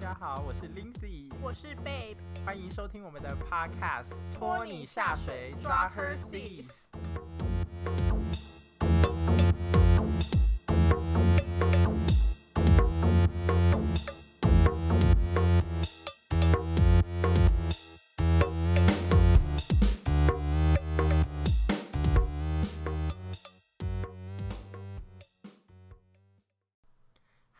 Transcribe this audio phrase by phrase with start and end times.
[0.00, 6.68] 大家好，我是 Lindsay，我是 Babe，欢迎收听我们的 Podcast，拖你下水，抓 Her Sis。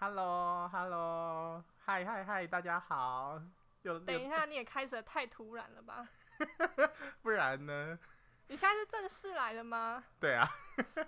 [0.01, 1.18] Hello，Hello，
[1.89, 3.41] 嗨嗨嗨，大家好。
[3.81, 6.07] 有等一下，你也开始的太突然了吧？
[7.23, 7.99] 不然呢？
[8.49, 10.05] 你现在是正式来了吗？
[10.21, 10.47] 对啊。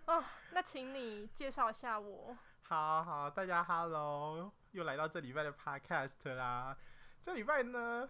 [0.06, 2.34] 哦，那请你介绍一下我。
[2.62, 6.74] 好好，大家 Hello，又来到这礼拜的 Podcast 啦。
[7.20, 8.08] 这礼拜呢？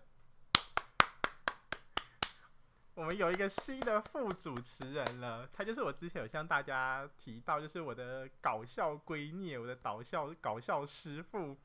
[2.94, 11.58] 我们有一个新的副主持人了，他就是我之前有向大家提到，就是我的搞笑闺蜜，我的搞笑搞笑师傅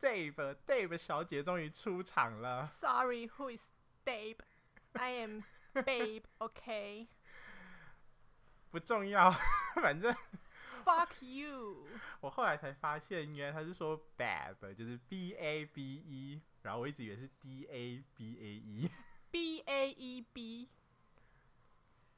[0.00, 2.66] ，Dave Dave 小姐终于出场了。
[2.66, 3.70] Sorry，who is
[4.04, 5.42] Dave？I am
[5.74, 6.24] Babe。
[6.38, 7.06] OK，
[8.70, 9.30] 不重要，
[9.74, 10.14] 反正
[10.84, 11.86] Fuck you。
[12.20, 18.90] 我后来才发现，原来他是说 Babe，就是 B A B E，然后我一直以为是 D A B A E。
[19.30, 20.68] B A E B，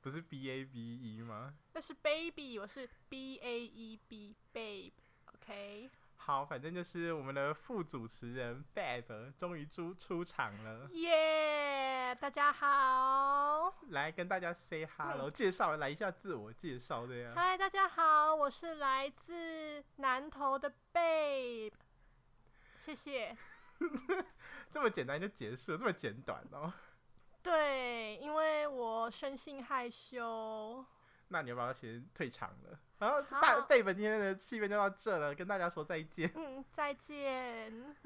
[0.00, 1.55] 不是 B A B E 吗？
[1.74, 5.91] 那是 baby，我是 B A E B，babe，OK。
[6.24, 10.88] 好，反正就是我们的副主持人 Babe 终于出出场了。
[10.92, 17.32] 耶，大家好，来跟大家 say hello，介绍来一下自我介绍的呀。
[17.34, 21.72] 嗨，大家好，我是来自南投的 Babe，
[22.76, 23.36] 谢谢。
[24.70, 26.72] 这么简单就结束了，这么简短哦。
[27.42, 30.86] 对，因为我生性害羞。
[31.26, 32.78] 那你要不要先退场了？
[33.02, 36.30] 然后大贝本今天的气氛就到这了，跟大家说再见。
[36.36, 37.96] 嗯，再见。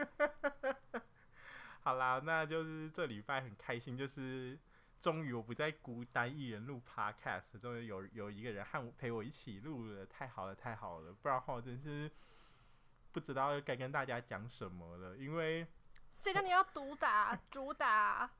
[1.84, 4.58] 好啦，那就是这礼拜很开心，就是
[4.98, 11.12] 终于我不再孤单一人录 Podcast，终于有有一个人和我陪我一起录了，太好了，太好了！
[11.12, 12.10] 不然的话，我真是
[13.12, 15.66] 不知道该跟大家讲什么了，因为
[16.14, 18.30] 谁叫你要主打主打？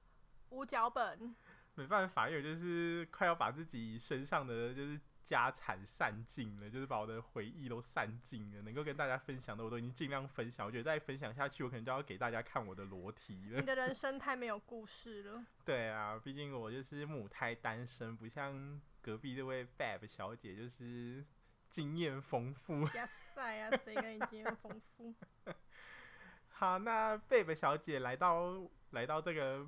[0.49, 1.37] 无脚本，
[1.75, 10.65] 没办法，因为就是快要把自己身上的就是家产散尽了，就是把我的回忆都散尽了，能够跟大家分享的我都已经尽量分享。
[10.65, 13.59] 我觉得再分享下去，我可能就要给大家看我的裸体了。
[13.59, 15.45] 你的人生太没有故事了。
[15.67, 21.25] 对啊，毕竟我就是母胎单身，不像隔壁这位 Babe 小姐，就是
[21.69, 22.87] 经验丰富。
[22.97, 23.05] 呀
[23.35, 25.13] 塞啊，谁跟你经验丰富？
[26.51, 29.67] 好，那 Babe 小姐来到来到这个。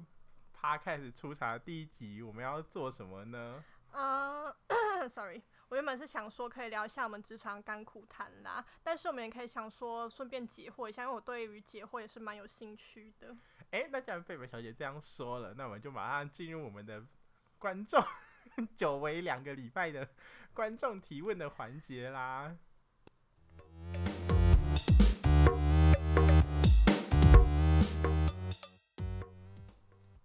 [0.60, 3.64] 他开始出场的第一集，我们要做什么呢？
[4.00, 4.54] 嗯、
[5.02, 13.36] uh,，sorry，我原本是想说可以聊一下我们职场甘苦谈啦，但是我们也可以想说顺便解惑一下，因为我对于解惑也是蛮有兴趣的。
[13.72, 17.04] 哎、那既然贝贝小姐这样说了，那我们就马上进入我们的
[17.58, 18.00] 观众
[18.76, 20.08] 久违两个礼拜的
[20.54, 22.56] 观众提问的环节啦。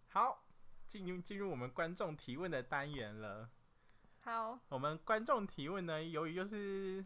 [0.09, 0.45] 好，
[0.87, 3.49] 进入进入我们观众提问的单元了。
[4.23, 7.05] 好，我们观众提问呢，由于就是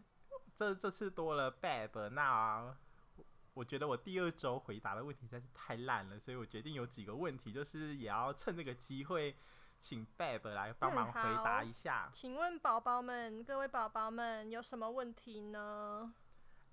[0.54, 2.76] 这这次多了 Babe，那、啊、
[3.54, 9.36] 我觉得我第二周回答的问题实在是太烂了，所以我决定有几个问题，就是也要趁这个机会，
[9.80, 12.04] 请 Babe 来帮忙回答一下。
[12.06, 16.14] 嗯、请问宝宝们，各位宝宝们有什么问题呢？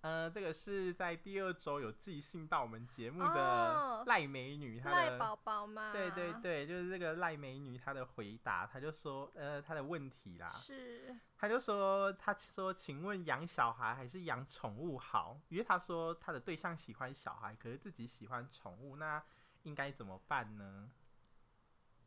[0.05, 15.41] 呃，这个是在第二周有寄信到我们节目的赖美女，她的赖宝宝吗，对对对，就是这个赖美女她的回答，她就说，呃，她的问题啦，是，她就说，她说，请问养小孩还是养宠物好？
[15.49, 19.19] 因为她说她的对象喜欢小孩，可是自己喜欢宠物，那
[19.63, 20.87] 应该怎么办呢？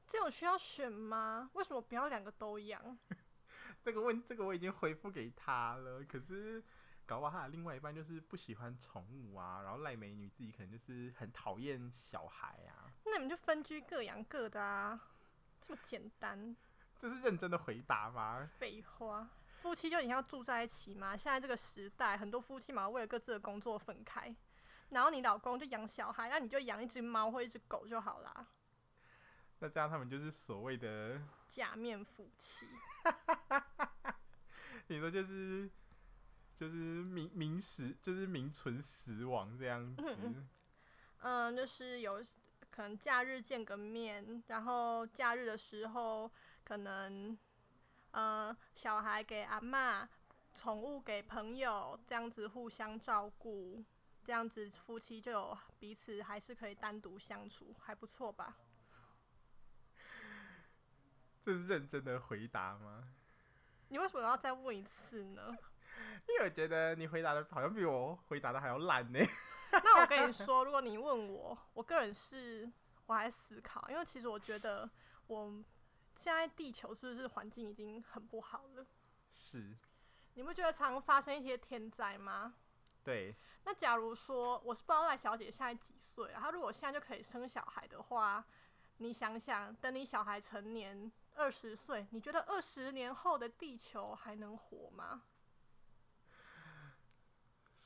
[0.06, 1.50] 这种需要选吗？
[1.54, 2.96] 为什么不要两个都养？
[3.82, 6.62] 这个问，这个我已经回复给她了，可是。
[7.08, 12.92] 搞不好他的另外一半就是不喜欢宠物啊，然后赖美女自己可能就是很讨厌小孩啊。
[13.06, 15.00] 那你们就分居各养各的啊，
[15.58, 16.54] 这么简单。
[16.98, 18.50] 这是认真的回答吗？
[18.58, 21.16] 废话，夫妻就一定要住在一起吗？
[21.16, 24.36] 现在这个时代，很多夫妻嘛为了各自的工作分开，
[24.90, 28.46] 然后你老公就养小孩，那你就养一只猫或一只狗就好啦。
[29.60, 31.18] 那这样他们就是所谓的
[31.48, 32.66] 假面夫妻。
[34.88, 35.70] 你说就是。
[36.58, 40.02] 就是名名死，就是名存实亡这样子。
[40.04, 40.48] 嗯，
[41.20, 42.20] 嗯，就是有
[42.68, 46.28] 可能假日见个面，然后假日的时候
[46.64, 47.38] 可能，
[48.10, 50.08] 呃，小孩给阿妈，
[50.52, 53.84] 宠物给朋友，这样子互相照顾，
[54.24, 58.56] 这样子夫妻就有彼此还是可以单独相处，还不错吧？
[61.44, 63.12] 这是认真的回答吗？
[63.90, 65.56] 你为什么要再问一次呢？
[66.28, 69.18] 因为我觉得你回答的好像比我回答的还要烂呢。
[69.70, 72.70] 那我跟你说，如果你问我，我个人是
[73.06, 74.88] 我还在思考，因为其实我觉得
[75.26, 75.62] 我
[76.16, 78.86] 现在地球是不是环境已经很不好了？
[79.30, 79.76] 是。
[80.34, 82.54] 你不觉得常发生一些天灾吗？
[83.04, 83.34] 对。
[83.64, 86.40] 那假如说我是不知道赖小姐现在几岁啊？
[86.44, 88.44] 她如果现在就可以生小孩的话，
[88.98, 95.22] 你想想，等你小孩成年二十岁，你觉得二十年后的地球还能活吗？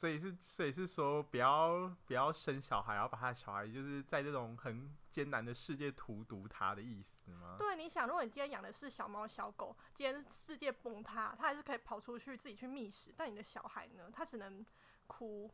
[0.02, 7.54] 所以是，所以是说，不要不要生小孩，然后把他的小孩就是在这种很艰难的世界荼毒他的意思吗？
[7.56, 14.10] 对，你想，如果你今天养的是小猫小狗，今天世界崩塌，它还是可以跑出去自己去觅食，但你的小孩呢？
[14.12, 14.66] 他只能
[15.06, 15.48] 哭。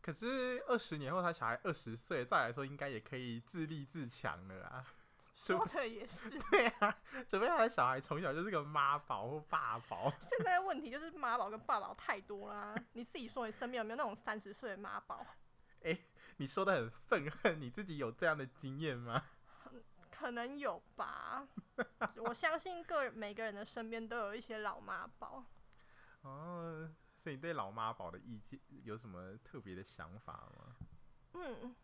[0.00, 4.84] 可是二十年后，他小孩二十岁，再来说应该也可以自立自强了啊。
[5.34, 6.96] 说的也是， 对啊，
[7.26, 10.12] 准备他的小孩从小就是个妈宝或爸宝。
[10.20, 12.74] 现在问题就是妈宝跟爸宝太多啦。
[12.92, 15.26] 你自己说，你身边有没有那种三十岁的妈宝？
[15.80, 16.06] 哎、欸，
[16.36, 19.24] 你说的很愤恨，你自己有这样的经验吗？
[20.10, 21.48] 可能有吧。
[22.16, 25.44] 我相信个每个人的身边都有一些老妈宝。
[26.20, 30.76] 哦，所以你对老妈宝的意见有什么特别的想法吗？
[31.32, 31.74] 嗯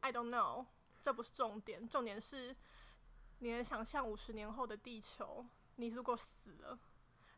[0.00, 0.66] ，I don't know。
[1.02, 2.54] 这不是重点，重点是
[3.40, 5.44] 你能想象五十年后的地球，
[5.76, 6.78] 你如果死了，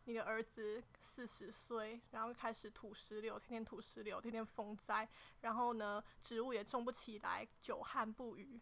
[0.05, 5.09] 你的儿子四十岁，然后开始土石流，天天土石流，天天风灾，
[5.41, 8.61] 然后呢，植物也种不起来，久旱不雨，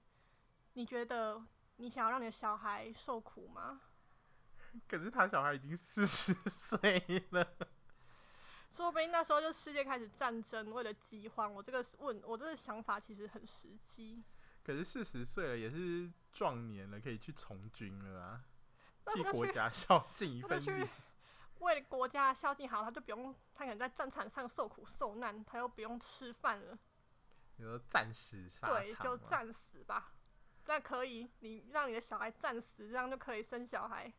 [0.75, 1.45] 你觉得
[1.79, 3.81] 你想要让你的小孩受苦吗？
[4.89, 7.03] 可是他小孩已经四十岁
[7.33, 7.57] 了，
[8.71, 11.53] 说不定那时候就世界开始战争，为了饥荒。
[11.53, 14.23] 我这个问，我这个想法其实很实际。
[14.65, 18.45] 可是四十岁了也是壮年了，可以去从军了啊！
[19.07, 20.89] 替国家孝 尽一份力，
[21.59, 26.79] 为了国家孝敬好，他就不用，他可能在战场上受苦受难，他又不用吃饭了。
[27.57, 28.77] 你说战死沙场？
[28.77, 30.13] 对，就战死吧。
[30.67, 34.13] 那可以，你让你的小孩战死，这样就可以生小孩。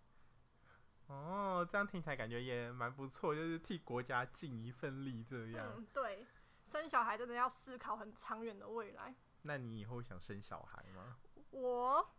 [1.07, 5.74] 哦，这样听起来感觉也蛮不错，就是替国家尽一份力这样。
[5.78, 6.25] 嗯，对，
[6.68, 9.16] 生小孩真的要思考很长远的未来。
[9.45, 11.18] 那你以后想生小孩吗？
[11.51, 12.10] 我，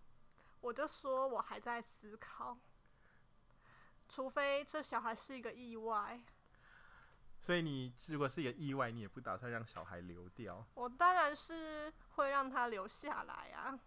[0.60, 2.58] 我就说我还在思考，
[4.08, 6.22] 除非这小孩是一个意外。
[7.40, 10.66] 所以你如果是一个意外，你也不打算让小孩流掉？
[10.74, 13.78] 我当然是会让他留下来啊，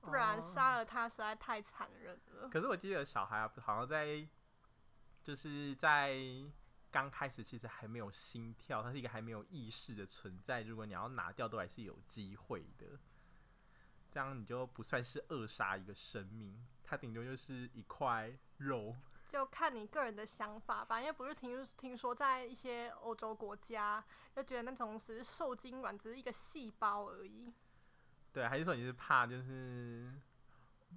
[0.00, 2.48] 不然杀了他实在太残忍了。
[2.48, 4.26] 可是我记得小孩啊，好像在，
[5.22, 6.16] 就是在。
[6.90, 10.62] 刚开始其实还没有心跳，它是一个还没有意识的存在。
[10.62, 12.98] 如果你要拿掉，都还是有机会的。
[14.10, 18.96] 这样你就不算是扼杀一个生命，它顶多就是一块肉。
[19.28, 24.04] 就看你个人的想法吧，因为不是听听说在一些欧洲国家，
[24.34, 27.54] 就觉得那种只是受精卵，只是一个细胞而已。
[28.32, 30.12] 对，还是说你是怕，就是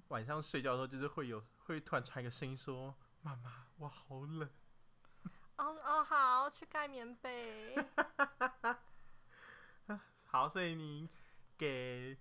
[0.08, 2.92] 晚上睡觉的时候，就是会有会突然传一个声音说
[3.22, 4.50] ：“妈妈，我好冷。”
[5.56, 7.76] 哦哦，好，去盖棉被。
[10.26, 11.08] 好，所以你
[11.56, 12.18] 给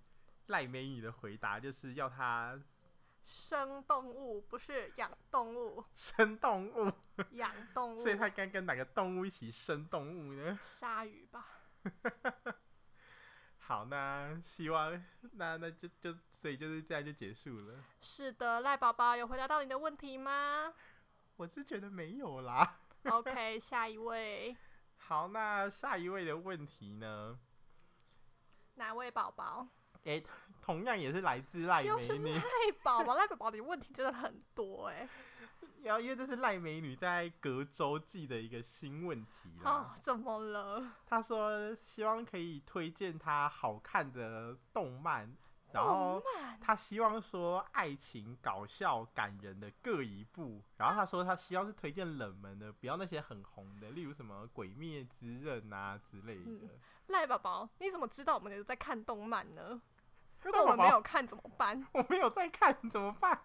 [0.47, 2.61] 赖美女的回答就是要她
[3.23, 5.83] 生动物，不是养动物。
[5.95, 6.91] 生动物，
[7.31, 7.99] 养动物。
[7.99, 10.59] 所以她该跟哪个动物一起生动物呢？
[10.61, 11.47] 鲨鱼吧。
[13.57, 17.83] 好，那希望那那就就所以就是这样就结束了。
[18.01, 20.73] 是的，赖宝宝有回答到你的问题吗？
[21.37, 22.81] 我是觉得没有啦。
[23.09, 24.55] OK，下一位。
[24.97, 27.37] 好，那下一位的问题呢？
[28.75, 29.67] 哪位宝宝？
[30.05, 30.25] 哎、欸，
[30.61, 31.89] 同样也是来自赖美女。
[31.89, 32.41] 又是赖
[32.83, 35.07] 宝宝，赖宝宝的问题真的很多哎。
[35.83, 39.71] 然后，因为这是赖美女在隔周记的一个新问题啦。
[39.71, 40.95] 哦，怎么了？
[41.05, 45.35] 她说希望可以推荐她好看的动漫。
[45.73, 46.21] 然后
[46.61, 50.61] 他希望说爱情、搞笑、感人的各一部。
[50.77, 56.69] 然后他说他希望是推荐冷门的，不要那些很红的，例如什么《鬼灭之刃》啊之类的。
[57.07, 59.81] 赖宝宝，你怎么知道我们有在看动漫呢？
[60.43, 61.87] 如果我们没有看怎么办？
[61.93, 63.41] 我没有在看怎么办？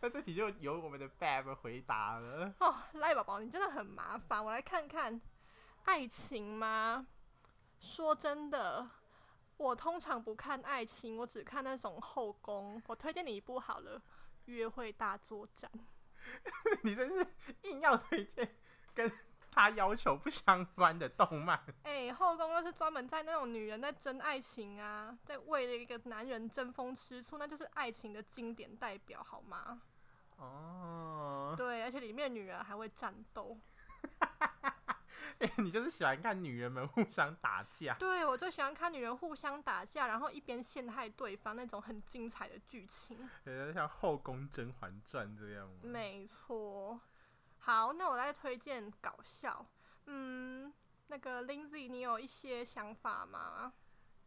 [0.00, 2.52] 那这题就由我们的 Bab 回答了。
[2.58, 4.44] 哦，赖宝宝，你真的很麻烦。
[4.44, 5.20] 我来看看，
[5.84, 7.06] 爱情吗？
[7.78, 8.90] 说真的。
[9.60, 12.82] 我通常不看爱情，我只看那种后宫。
[12.86, 13.98] 我推荐你一部好了，
[14.46, 15.70] 《约会大作战
[16.82, 17.26] 》。你真是
[17.64, 18.56] 硬要推荐
[18.94, 19.12] 跟
[19.50, 21.62] 他要求不相关的动漫。
[21.84, 29.82] 哎、欸，后宫又是专门在那种女人在争爱情啊，在为了一个男人争风吃醋，那就是爱情的经典代表，好吗？
[30.38, 33.60] 哦，对，而且里面女人还会战斗。
[35.40, 37.94] 欸、 你就是喜欢看女人们互相打架？
[37.94, 43.28] 对，我最喜欢看女人互相打架，然后一边陷害对方那种很精彩的剧情。
[43.44, 45.80] 对，像《后宫甄嬛传》这样吗？
[45.82, 47.00] 没错。
[47.58, 49.66] 好，那我来推荐搞笑。
[50.06, 50.72] 嗯，
[51.08, 53.72] 那个 Lindsay，你有一些想法吗？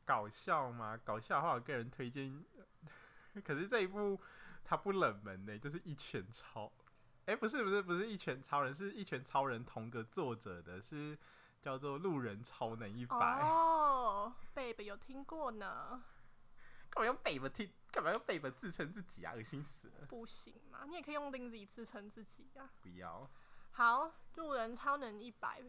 [0.06, 1.00] 搞笑吗？
[1.04, 2.44] 搞笑的话，我个人推荐。
[3.44, 4.20] 可是这一部
[4.64, 6.68] 它不冷门呢，就是《一拳超》。
[7.26, 11.18] 哎、欸，不是不是不是一拳超人，是一拳超人同个作者的，是
[11.62, 13.16] 叫做路人超能一百。
[13.16, 16.04] 哦，Babe 有听过呢。
[16.90, 17.72] 干嘛用 Babe 听？
[17.92, 19.34] 干嘛用 Babe 自称自己啊？
[19.34, 20.06] 恶心死了！
[20.08, 22.70] 不行嘛，你也可以用 Lindsay 自称自己啊。
[22.82, 23.30] 不要。
[23.72, 25.64] 好，路人超能一百，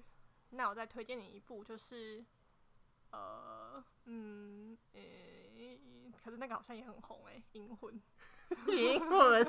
[0.51, 2.25] 那我再推荐你一部，就是
[3.13, 5.81] 呃嗯诶、欸，
[6.25, 7.95] 可是那个好像也很红诶、欸，《银魂》。
[8.69, 9.47] 银魂，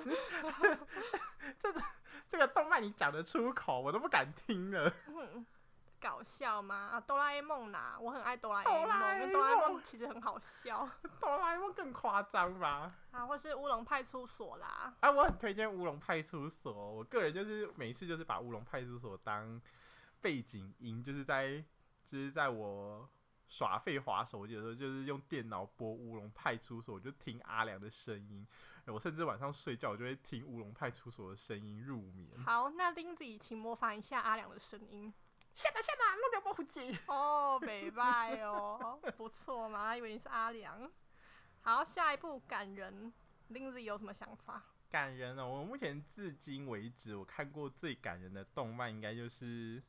[1.59, 1.81] 这个
[2.29, 4.91] 这个动漫你讲得出口，我都不敢听了。
[5.07, 5.45] 嗯、
[6.01, 6.75] 搞笑吗？
[6.93, 10.87] 啊，哆啦 A 梦呐，我很爱哆啦 A 梦，哆啦 A 梦其实很好笑。
[11.19, 12.91] 哆啦 A 梦更夸张吧？
[13.11, 14.93] 啊，或是乌龙派出所啦。
[14.99, 16.73] 啊，我很推荐乌龙派出所。
[16.73, 19.61] 我个人就是每一次就是把乌龙派出所当
[20.21, 21.63] 背景音，就是在
[22.05, 23.07] 就是在我
[23.47, 28.45] 耍废滑手机的时候，就是用电脑播乌龙派出所，我就听阿良的声音。
[28.93, 32.29] 我甚至晚上睡觉，我就会听《乌龙派出所》的声音入眠。
[32.43, 35.11] 好，那 Lindsay 请模仿一下阿良的声音。
[35.55, 36.95] 下吧下吧，弄掉保护机。
[37.07, 40.91] 哦，美拜哦，不错嘛，还以为你是阿良。
[41.61, 43.11] 好，下一步感人
[43.49, 44.61] ，Lindsay 有什么想法？
[44.91, 49.81] 感人哦，我目前至今为止我看过最感人的动漫，应该就是《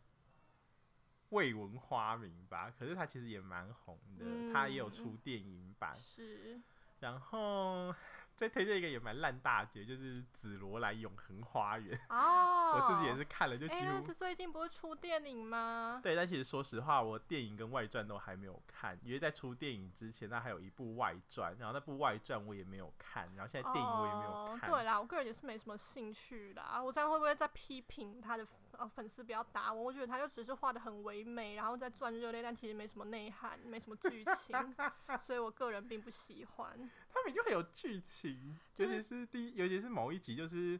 [1.31, 2.73] 未闻花名》吧。
[2.79, 4.25] 可是它其实也蛮红的，
[4.55, 5.95] 它、嗯、也有出电影版。
[5.99, 6.63] 是，
[7.01, 7.95] 然后。
[8.37, 13.81] 再推荐一个也蛮烂大街，就是《紫罗兰永恒花园》哦， 我自己也是看了就几乎。
[13.81, 16.01] 哎，这最近不是出电影吗？
[16.03, 24.71] 对，但其实说实话，我电影跟外传都还没有看，因为在出电影之前，它还有一部外传，然后那部外传我也没有看，然后现在电影我也没有看。
[24.71, 26.83] 哦、对啦，我个人也是没什么兴趣啦。
[26.83, 28.47] 我这样会不会在批评他的？
[28.79, 34.57] 哦，粉丝不要打我，我觉得他就只是画的很唯美，然后再赚热泪，但其实没什么内涵，没什么剧情，
[35.19, 36.91] 所以我个人并不喜欢。
[37.09, 40.79] 他们就很有剧情，尤其是第，尤其是某一集，就是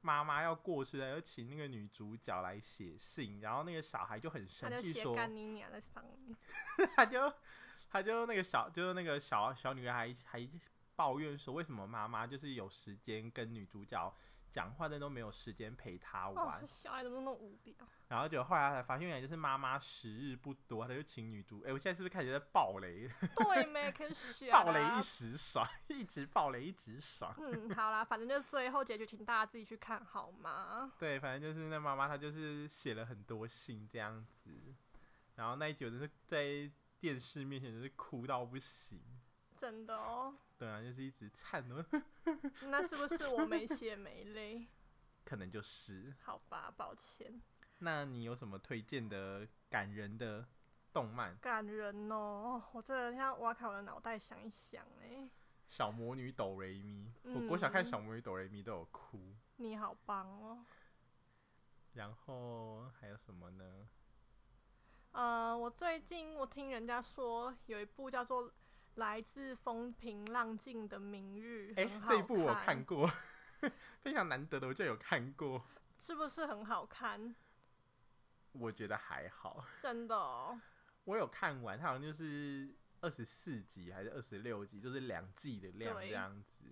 [0.00, 6.36] 妈妈要过世了，要请那个女主角来写信，然后那个小孩就很生气说：“干你娘的上面。
[6.96, 7.32] ”他就
[7.90, 10.48] 他就那个小，就是那个小小女孩还还
[10.96, 14.14] 抱怨说：“为什么妈妈就是有时间跟女主角？”
[14.54, 17.74] 讲话但都没有时间陪他玩，哦、小孩怎么那么无聊？
[18.06, 21.62] 然后就后来才发现，原来就是妈妈时日不多，他就请女读。
[21.62, 23.10] 哎、欸，我现在是不是开始在暴雷？
[23.34, 27.34] 对，没可是爆雷一时爽，一直暴雷一直爽。
[27.36, 30.92] 嗯，好啦，反正就是最后结局，请大家自己去看好吗？
[31.00, 34.52] 对，反正就是那妈妈她就是写了很多信这样子，
[35.34, 36.70] 然后那一久就是在
[37.00, 39.02] 电视面前就是哭到不行，
[39.56, 40.36] 真的哦。
[40.56, 41.84] 对啊，就是一直颤哦。
[42.70, 44.68] 那是不是我没血没泪？
[45.24, 46.14] 可能就是。
[46.22, 47.40] 好吧，抱歉。
[47.78, 50.46] 那你有什么推荐的感人的
[50.92, 51.36] 动漫？
[51.38, 55.28] 感人哦，我真的要挖开我的脑袋想一想哎。
[55.66, 59.34] 小魔女哆瑞咪，嗯、我国小看小魔女哆瑞咪都有哭。
[59.56, 60.64] 你好棒哦。
[61.94, 63.88] 然后还有什么呢？
[65.12, 68.52] 呃，我最近我听人家说有一部叫做。
[68.96, 73.10] 来自风平浪静的明日，哎、欸，这一部我看过，
[74.02, 75.64] 非常难得的，我就有看过，
[75.98, 77.34] 是不是很好看？
[78.52, 80.60] 我觉得还好，真的哦。
[81.04, 86.64] 我有看完，它好像就是二十四集还是二十六集，就是两季的量这样子。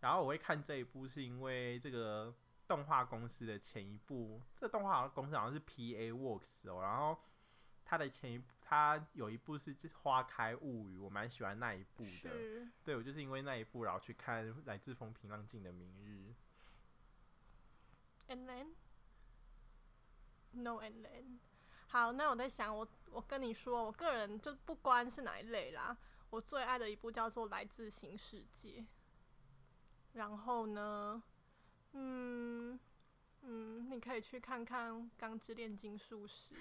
[0.00, 2.34] 然后我会看这一部，是因为这个
[2.66, 7.18] 动画公司的前一部，这个动画公司好像是 PA Works 哦，然后。
[7.82, 12.30] 它的前一部，他有一部是《花开物语》，我蛮喜欢那一部的。
[12.30, 16.32] 是对，我就是因为那一部，然后去看《来自风平浪静的明日》。
[18.32, 18.68] And then,
[20.52, 21.40] no and then。
[21.88, 25.98] 好，那我在想，我我跟你说，我个人就不管是哪一类啦，
[26.30, 28.68] 我最爱的一部叫做《来自新世界》。
[30.12, 31.20] 然后呢，
[31.90, 32.78] 嗯。
[33.42, 36.54] 嗯，你可以去看看《钢之炼金术师》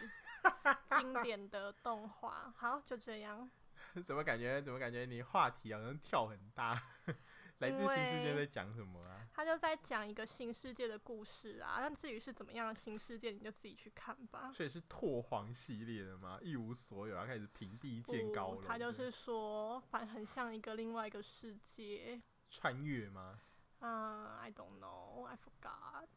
[0.99, 2.53] 经典的动画。
[2.57, 3.49] 好，就这样。
[4.05, 4.61] 怎么感觉？
[4.61, 6.81] 怎么感觉你话题好像跳很大？
[7.59, 9.27] 来自新世界在讲什么啊？
[9.33, 11.79] 他就在讲一个新世界的故事啊。
[11.79, 14.49] 那至于是怎么样的新世界，你就自己去看吧。
[14.53, 16.39] 所以是拓荒系列的吗？
[16.41, 18.61] 一无所有，然后开始平地建高楼。
[18.61, 22.21] 他就是说，反很像一个另外一个世界。
[22.49, 23.41] 穿越吗？
[23.81, 26.07] 嗯、uh,，I don't know, I forgot。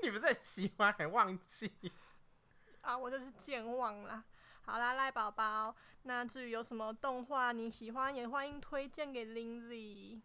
[0.02, 1.70] 你不是很喜欢还忘记？
[2.80, 4.24] 啊，我就是健忘啦。
[4.62, 10.20] 好啦，赖宝宝，那至于有什么动画你喜欢，也欢迎推荐给 Lindsay。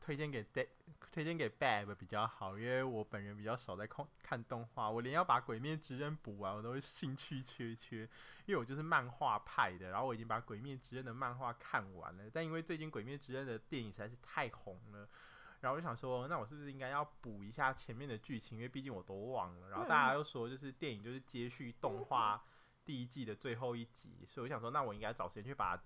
[0.00, 0.68] 推荐给 De
[1.12, 8.08] 推荐给 Bab 比较好，因为我本人比较少在看看动画，我连要把《鬼灭之刃》补完，我都会兴趣缺缺，
[8.46, 9.90] 因为我就是漫画派的。
[9.90, 15.08] 然后我已经把《鬼灭之刃》的漫画看完了，但因为最近《鬼灭之刃》的电影实在是太红了，
[15.60, 18.58] 然后我就想说，那我是不是应该要补一下前面的剧情？
[18.58, 19.68] 因为毕竟我都忘了。
[19.70, 22.44] 然后大家又说，就是电影就是接续动画
[22.84, 25.80] 第一季的最后一集，所以我想说，那我应该找时间去把。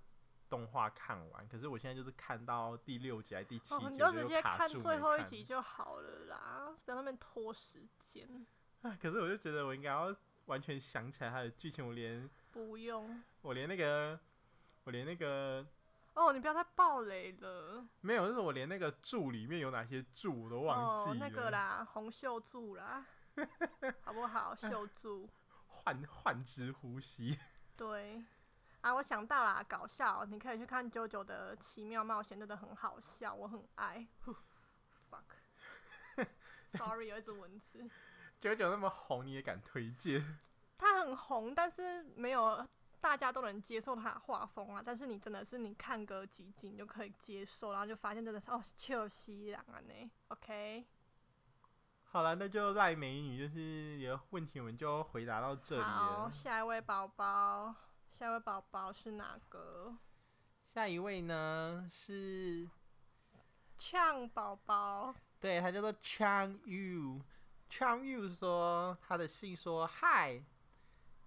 [0.50, 8.44] 动画看完，可是我现在就是看到第六集还是第七集，哦，你就直接看最后一集就好了啦，不要那边拖时间。
[8.82, 10.12] 啊， 可是我就觉得我应该要
[10.46, 14.18] 完全想起来它的剧情，我连不用，我连那个，
[14.82, 15.64] 我连那个，
[16.14, 17.86] 哦，你不要再暴雷了。
[18.00, 21.14] 没有，就是我连那个柱里面有哪些柱我都忘记了。
[21.14, 23.06] 哦，那个啦，红袖柱啦，
[24.02, 24.54] 好不好？
[24.54, 25.28] 秀柱，
[25.66, 27.38] 换换之呼吸。
[27.76, 28.24] 对。
[28.80, 34.06] 啊，我想到啦，搞笑，你可以去看《JoJo 的奇妙冒险》，真的很好笑，我很爱。
[35.10, 37.88] Fuck，Sorry，有一只蚊子。
[38.40, 40.38] JoJo 那么红，你也敢推荐？
[40.78, 42.66] 它很红，但是没有
[43.00, 44.82] 大家都能接受他的画风啊。
[44.84, 50.10] 但是你真的是你看个几集你就可以接受，然后就发现真的是哦，切尔西人啊呢。
[50.28, 50.86] OK，
[52.04, 55.88] 好了，那就赖美女，就是有问题我们就回答到这里了。
[55.88, 57.74] 好，下一位宝宝。
[58.10, 59.96] 下一位宝宝是哪个？
[60.74, 62.68] 下一位呢是
[63.78, 67.22] 枪宝宝，对，他叫做 Yu
[68.34, 70.42] 说他的信说嗨，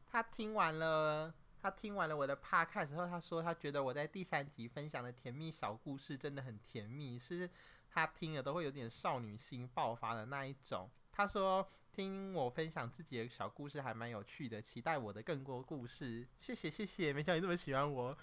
[0.06, 7.50] 他听完了，他听完了我的 podcast 之后，他说他觉得我在第三集分享的甜蜜小故事真的很甜蜜，是
[7.90, 10.90] 他听了都会有点少女心爆发的那一种。
[11.12, 11.68] 他说。
[11.94, 16.28] 听我分享自己的小故事还蛮有趣的，期待我的更多故事。
[16.36, 18.18] 谢谢谢谢，没想到你这么喜欢我，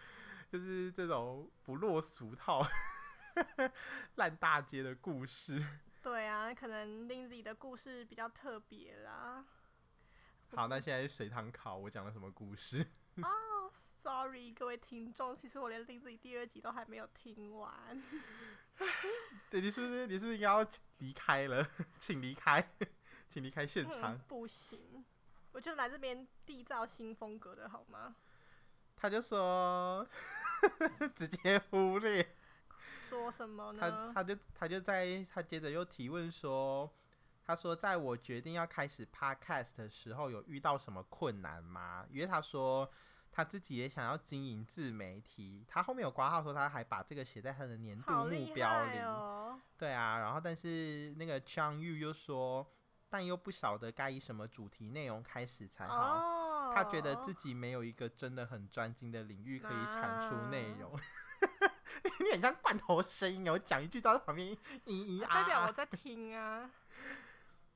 [0.50, 2.66] 就是这种不落俗套、
[4.16, 5.64] 烂大街的故事。
[6.02, 9.46] 对啊，可能 Lindsay 的故事比较特别啦。
[10.56, 12.84] 好，那现在是随堂考，我讲了什么故事？
[13.24, 18.02] 哦、oh,，Sorry，各位听众，其实我连 Lindsay 第二集都还没有听完。
[19.50, 20.66] 对，你是不是你是不是应该要
[20.98, 21.68] 离开了？
[21.98, 22.70] 请离开。
[23.28, 24.14] 请离开现场。
[24.14, 24.20] 嗯。
[24.26, 25.04] 不行，
[25.52, 28.16] 我就来这边缔造新风格的好吗？
[28.96, 30.06] 他就说，
[31.14, 32.36] 直接忽略。
[33.08, 33.80] 说什么呢？
[33.80, 36.92] 他他就他就在他接着又提问说，
[37.46, 42.06] 他说在我决定要开始 podcast 的时候，有遇到什么困难吗？
[42.10, 42.90] 因为他说
[43.30, 48.98] 他自己也想要经营自媒体，他后面有挂号说他还把这个写在他的年度目标里。
[49.00, 49.60] 哦。
[49.76, 52.66] 对啊，然后但是那个 Chang Yu 又说。
[53.12, 56.68] 但又不晓得该以什么主题内容开始才好。
[56.68, 60.96] Oh, 他觉得自己没有一个真的很专精的领域可以产出内容。
[62.20, 66.70] 你很像罐头声音，我讲一句到旁边咿咿啊，代表我在听啊。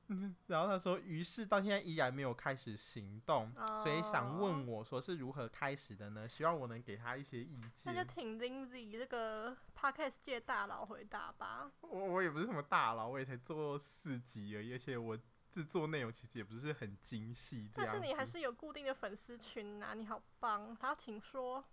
[0.07, 3.83] 嗯，然后他说，于是到现在依然没有开始行动，oh.
[3.83, 6.29] 所以想问我说是如何开始的呢？
[6.29, 7.91] 希望我能给他一些意见。
[7.91, 11.71] 那就请 Lindsay 这个 Podcast 界大佬回答吧。
[11.81, 15.17] 我我也不是什么大佬，我也才做四集而已，而且我
[15.49, 17.71] 制作内容其实也不是很精细。
[17.73, 20.75] 但是你还是有固定的粉丝群啊，你好棒。
[20.75, 21.65] 好，请说。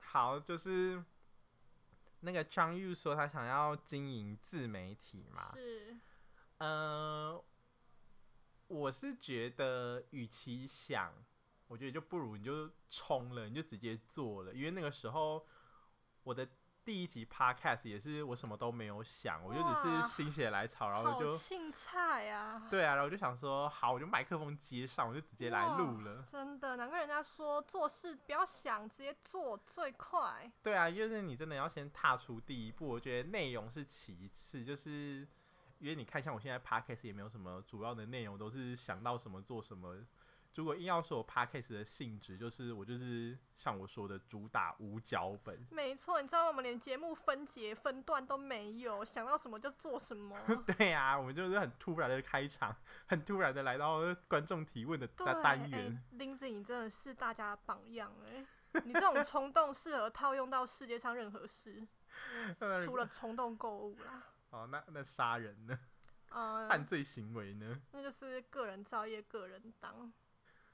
[0.00, 1.02] 好，就是
[2.20, 5.52] 那个张玉说他想要经营自媒体嘛。
[5.54, 5.96] 是。
[6.60, 7.44] 嗯、呃，
[8.68, 11.12] 我是觉得，与其想，
[11.68, 14.52] 我觉得就不如你就冲了，你就直接做了。
[14.52, 15.46] 因为那个时候，
[16.22, 16.46] 我的
[16.84, 26.22] 第一集 podcast 也是我什么都没有想，我就只是心血来潮，然后我就青菜啊，对啊，然后我就想说，好，我就麦克风接上，我就直接来录了。
[26.30, 30.52] 真的，难怪人家说做事不要想，直接做最快。
[30.62, 32.86] 对啊，就是你真的要先踏出第一步。
[32.86, 35.26] 我觉得内容是其次，就是。
[35.80, 39.96] 因为你看，像我现在 podcast 也没有什么主要的内容，都是想到什么做什么。
[40.56, 45.66] 如果硬要说我 podcast 的性质，就是我就是像我说的，主打无脚本。
[45.70, 50.36] 没错，你知道我们连节目分节分段都没有，想到什么就做什么。
[50.76, 56.02] 对呀、啊，我们就是很突然的开场，很突然的来到观众提问的单元。
[56.10, 58.44] 林子，你真的是大家的榜样哎。
[58.84, 61.86] 你这种冲动适合套用到世界上任何事，
[62.84, 64.24] 除了冲动购物啦。
[64.50, 65.78] 哦，那那杀人呢？
[66.30, 67.80] 嗯 犯罪行为呢？
[67.92, 70.12] 那就是个人造业，个人当。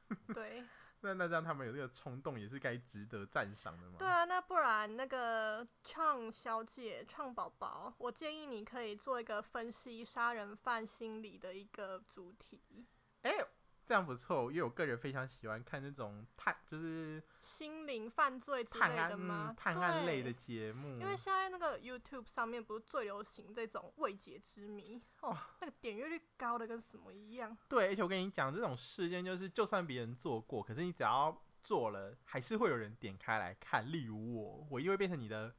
[0.34, 0.64] 对。
[1.00, 3.96] 那那让他们有这个冲动，也是该值得赞赏的吗？
[3.98, 12.86] 对啊，那不然那个创小姐、创宝宝，我建议你可以做一个分析杀人犯心理的一个主题。
[13.22, 13.46] 哎、欸。
[13.86, 19.54] 这样不错，因为我个人非常喜欢看那种探，就是心灵犯罪之类的吗？
[19.56, 20.98] 探案、嗯、探案类的节目。
[20.98, 27.56] 因为现在那个 YouTube 上面不是最流行这种未解之谜哦，那个点阅率高的跟什么一样。
[27.68, 33.90] 对，而且我跟你讲，这种事件就是，就算别人做过，可是你只要做了，还是会有人点开来看。
[33.92, 35.54] 例如我，我又会变成你的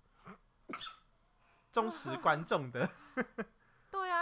[1.72, 2.90] 忠实观众的。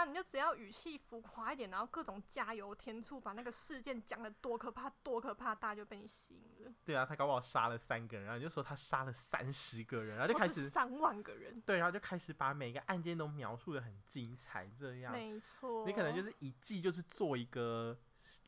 [0.06, 6.72] 你就只要语气浮夸一点，然后各种加油添醋，把那个事件讲的多可怕、多可怕，大家就被你吸引了。
[6.84, 11.60] 对啊，他搞不好杀了三个人，然后你就说他杀了三十个人，然后就开始三万个人。
[11.62, 15.86] 对，然后就开始把每个案件都描述的很精彩，这样没错。
[15.86, 17.98] 你可能就是一季就是做一个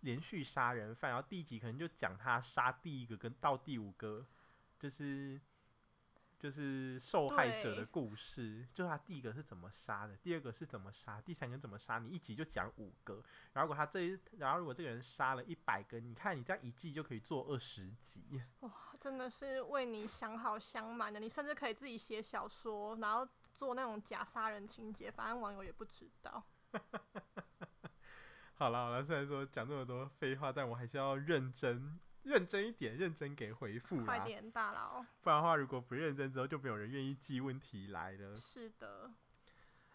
[0.01, 4.27] 连续杀人犯，然后第一集可能就讲他杀第一个跟到第五个，
[4.79, 5.41] 就是。
[6.39, 13.23] 就是受害者的故事，就是他第一个是怎么杀的，第二个是怎么杀，第三个怎么杀，你一集就讲五个。
[13.53, 18.41] 然后如果他这一，然后如果这个人杀了一百个，你看你这样一季就可以做二十集。
[18.61, 26.45] 哇，真的是为你想好想满的，你甚至可以自己写小说，然后做那种假杀人情节，反正网友也不知道。
[28.55, 31.99] 好了好了，虽然说讲这么多废话，但我还是要认真。
[32.25, 34.05] 认真一点，认真给回复。
[34.05, 35.05] 快点，大佬！
[35.23, 38.37] 不然的话，如果不认真之后，就没有人愿意寄问题来了。
[38.37, 39.11] 是的。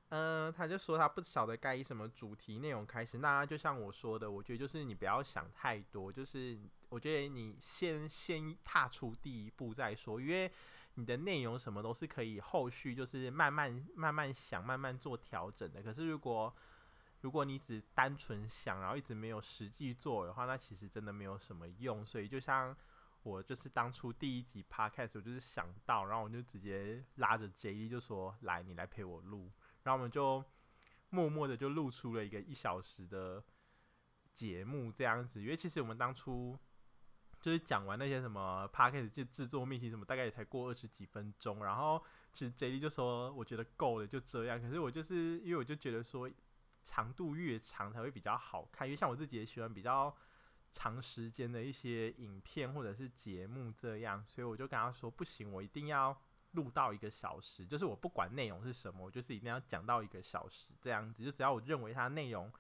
[0.10, 3.18] 嗯、呃，他就说他不晓得该以什么主题内容开始。
[3.18, 6.60] 那就像我说的，我觉得就是你不要想太多，就是
[6.90, 10.52] 我觉得你先先踏出第一步再说，因为
[10.96, 15.82] 你的内容什么都是可以后续就是慢慢慢慢想，慢慢做调整的。
[15.82, 16.56] 可是如果
[17.24, 22.06] 如果你只单纯想，然后一直没有实际做的话，那其实真的没有什么用。
[22.06, 22.76] 所以就像
[23.24, 29.50] 我就是当初第一集 podcast，我就是想到，然后我就直接拉着 J 就说：“来，你来陪我录。”
[29.84, 30.44] 然后我们就
[31.12, 33.42] 默默的就录出了一个一小时的
[34.34, 35.42] 节目这样子。
[35.42, 36.60] 因为其实我们当初
[37.40, 41.64] 就是讲完那些什么 podcast 就制作秘籍什么，大概也才过二十几分钟。
[41.64, 46.30] 然后其实 J 就说：“我觉得够了，就这样。”可是我就是因为我就觉得说。
[46.84, 50.16] 长度越长才会比较好看，因为像我自己也喜欢比较
[50.72, 56.16] 长时间的一些影片或者是节目这样，所以我就跟他说不行，我一定要
[56.52, 62.52] 录到一个小时，就是我不管内容是什么，我就是一定要讲到一个小时这样子，就只要我认为它内容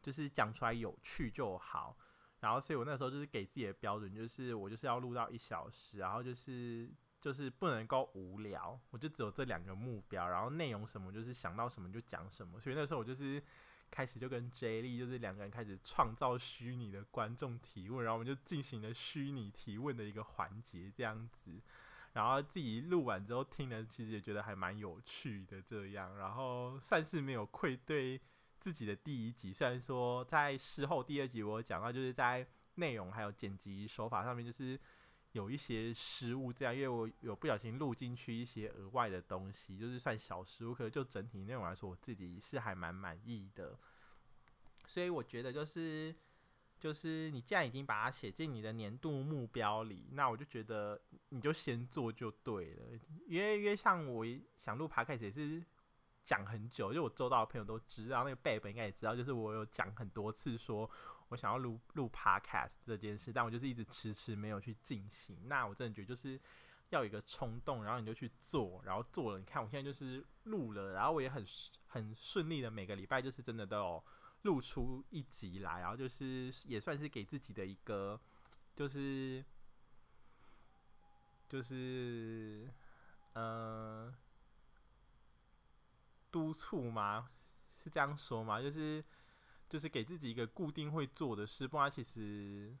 [0.00, 1.96] 就是讲出来有趣就好。
[2.40, 6.90] 然后，所以我那时候就是给自己的标准，就是我就是要录到一小时，然后就是。
[7.24, 13.42] 就是不能够无聊，我就只有这两个目标，然后内容什么就是想到什么就讲什么，所以那时候我就是
[13.90, 21.58] 开始就跟 J 莉就是两个人开始创造虚拟的观众提问，然后我们就进行了虚拟提问的一个环节这样子，
[22.12, 28.20] 然后自己录完之后听了，其实也觉得还蛮有趣的这样，然后算是没有愧对
[28.60, 34.78] 自己的第一集，虽然说在事后第二集我讲到就是在内容还有剪辑手法上面就是。
[35.34, 43.76] 有一些失误，这样，因为我有不小心录进去一些额外的东西，就是算小失误，可是就整体内容来说，我自己是还蛮满意的。
[44.86, 46.14] 所以我觉得就是，
[46.78, 52.82] 就是你既然已经把它写进你的年度目标里，那我就觉得你就先做就对了。
[53.26, 54.24] 因为因为像我
[54.56, 55.60] 想录 podcast 也是
[56.22, 60.88] 讲很久，就我周到的朋友都知道，那个贝贝应该也知道，就是我有讲很多次说。
[61.28, 65.48] 我想要录录 podcast 这件事，但我就是一直迟迟没有去进行。
[65.48, 66.40] 那我真的觉得就是
[66.90, 69.38] 要有一个冲动，然后你就去做，然后做了。
[69.38, 71.44] 你看我现在就是录了，然后我也很
[71.88, 74.04] 很顺利的每个礼拜就是真的都有
[74.42, 78.20] 录出一集来，然后就是也算是给自己的一个
[78.76, 79.44] 就是
[81.48, 82.70] 就是
[83.32, 84.14] 呃
[86.30, 87.30] 督促吗？
[87.82, 88.60] 是这样说吗？
[88.60, 89.02] 就是。
[89.68, 92.76] 就是给自己一个固定会做的事，不然其实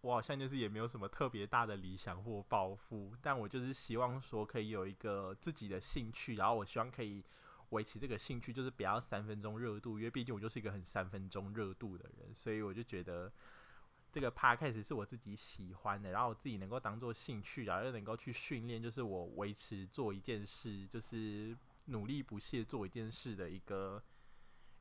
[0.00, 7.22] 我好像就是也没有什么特别大的理想或抱负，但我就是希望说可以有一个自己的兴趣，然后我希望可以
[7.70, 13.30] 维持这个兴趣，就是不要三分钟热度，因为毕竟我就是一个很三分钟热度的人，所以我就觉得
[14.10, 24.02] 这个 podcast 是我自己喜欢的，然后我自己能够当做兴趣，然后又能够去训练，就是我维持做一件事，就是努力不懈做一件事的一个。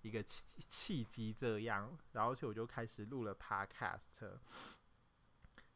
[0.02, 4.38] 一个契契机这样，然后所以我就开始录了 podcast。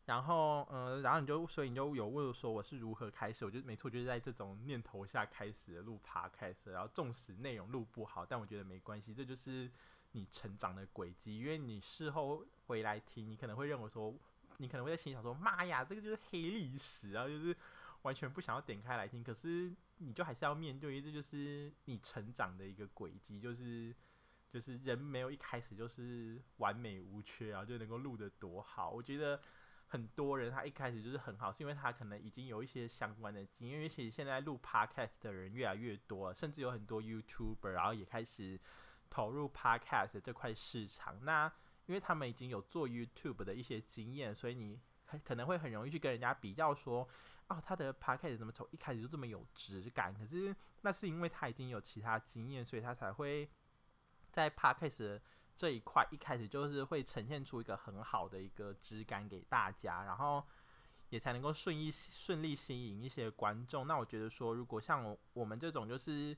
[0.06, 3.44] 然后，呃，然后你就，所以你就有问说我是如何开始？
[3.44, 6.70] 我觉得没错，就是在这种念头下开始的录 Podcast。
[6.72, 9.72] 然后，纵使内容录不好，但我觉得没关系，这就是
[10.12, 11.40] 你成长的轨迹。
[11.40, 14.14] 因为你事后回来听，你可能会认为说，
[14.58, 17.58] 你可能会在心想说，妈呀，这个就是黑历史啊，就是
[18.04, 19.24] 完全不想要点开来听。
[19.24, 23.92] 可是，你就还是要面对，这就是你成长的一个轨迹，就是
[24.56, 28.90] 就是人没有一开始就是完美无缺啊，就能够录得多好。
[28.90, 29.38] 我觉得。
[29.88, 33.78] 很多人他一开始就是很好，是因为他可能已经有一些相关的经验。
[33.78, 38.60] 因为其实现在录 Podcast 的人越来越多，甚至有很多 YouTuber，然后也开始
[39.12, 41.24] 投入 Podcast 这块市场。
[41.24, 41.50] 那
[41.86, 44.82] 因为他们已经有做 YouTube 的一些经验，所以你
[45.24, 47.08] 可能会很容易去跟人家比较说，
[47.48, 50.12] 哦，他的 Podcast 怎么从一开始就这么有质感？
[50.16, 53.48] 可是那是因为他已经有其他经验，所以他才会
[54.36, 55.22] 在 Podcast。
[55.58, 60.46] 这一块一开始就是会呈现出一个很好的一个质感给大家，然后
[61.08, 63.88] 也才能够顺意顺利吸引一些观众。
[63.88, 66.36] 那我觉得说，如果像我我们这种就是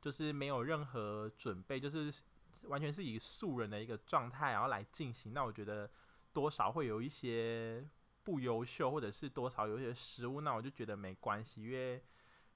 [0.00, 2.22] 就是没有任何准备，就是
[2.68, 5.90] 完全是以素人的一个状态然后来进行，那我觉得
[6.32, 7.84] 多少会有一些
[8.22, 12.00] 不优秀，或者是多少有一些失误，那我就觉得没关系，因为。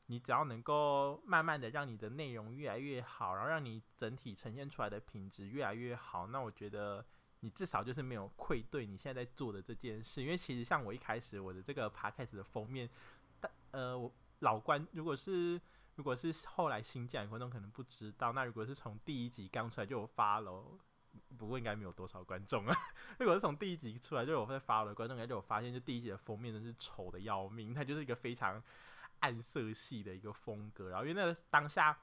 [0.08, 7.04] 你只要能够慢慢的让你的内容越来越好，然后让你整体呈现出来的品质越来越好，那我觉得
[7.40, 10.22] 你至少就是没有愧对你现在在做的这件事。
[10.22, 12.88] 因为其实像我一开始我的这个 p 开始的封面，
[13.40, 15.60] 但呃，我老观如果是
[15.96, 20.78] 如果是后来新进来观众可能不知道，那如果是从第一集刚出来就有发了
[21.36, 22.76] 不过应该没有多少观众啊。
[23.18, 28.62] 如果是从第一集出来就有在 follow 的观众，应该就有发现，就第一集的封面真是丑的要命，它就是一个非常。
[29.20, 31.98] 暗色系的一个风格，然后因为那个当下，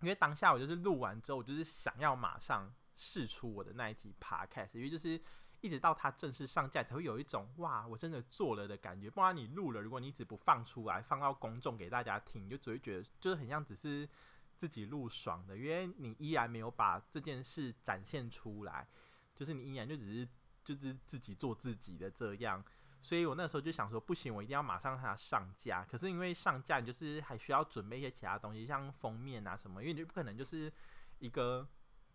[0.00, 5.20] 因为当下我就是录完之后，我就是想要马上试出我的那一集 podcast，因为就是
[5.60, 9.10] 一直到它正式上架才会有一种哇，我真的做了的感觉。
[9.10, 14.08] 不然你录了，如果你一直不放出来，放到公众给大家听，就只会觉得就是很像只是
[14.56, 18.88] 自己录爽的，因为你依然没有把这件事展现出来，
[19.34, 20.28] 就是你依然就只是
[20.64, 22.64] 就是自己做自己的这样。
[23.02, 25.84] 所以我那时候就想说，不行，我一定要马上让它上架。
[25.84, 30.72] 可是因为上架，你就是还需要准备一些其他东西，像封面啊什么，因为你不可能就是
[31.18, 31.66] 一个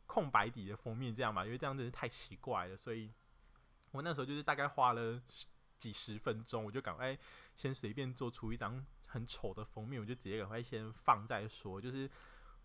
[0.05, 2.77] 空白底的封面这样嘛，因为这样真是太奇怪了。
[2.77, 3.11] 所以
[3.91, 5.21] 我那时候就是大概花了
[5.77, 7.17] 几十分钟，我就赶快
[7.55, 12.09] 先随便做出一张很丑的封面，我就直接赶快先放再说，就是。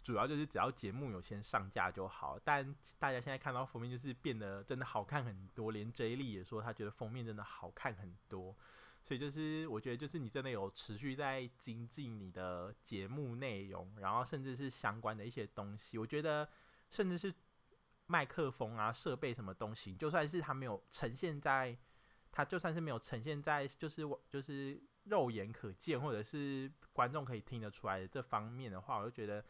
[0.02, 8.56] 主要就是只要节目有先上架就好，但大家现在看到封面就是变得真的好看很多，连 J 莉也说他觉得封面真的好看很多，
[9.02, 16.48] 所以就是我觉得就是你真的有持续在精进你的节目内容，然后甚至是相关的一些东西，我觉得
[16.90, 17.32] 甚至是
[18.06, 21.76] 麦克风啊、设备什么东西，就算是它没有呈现在，
[22.32, 29.44] 它就算是没有呈现在，就是我就是肉眼可见或者是观众可以听得出来的这方面的话，我就觉得。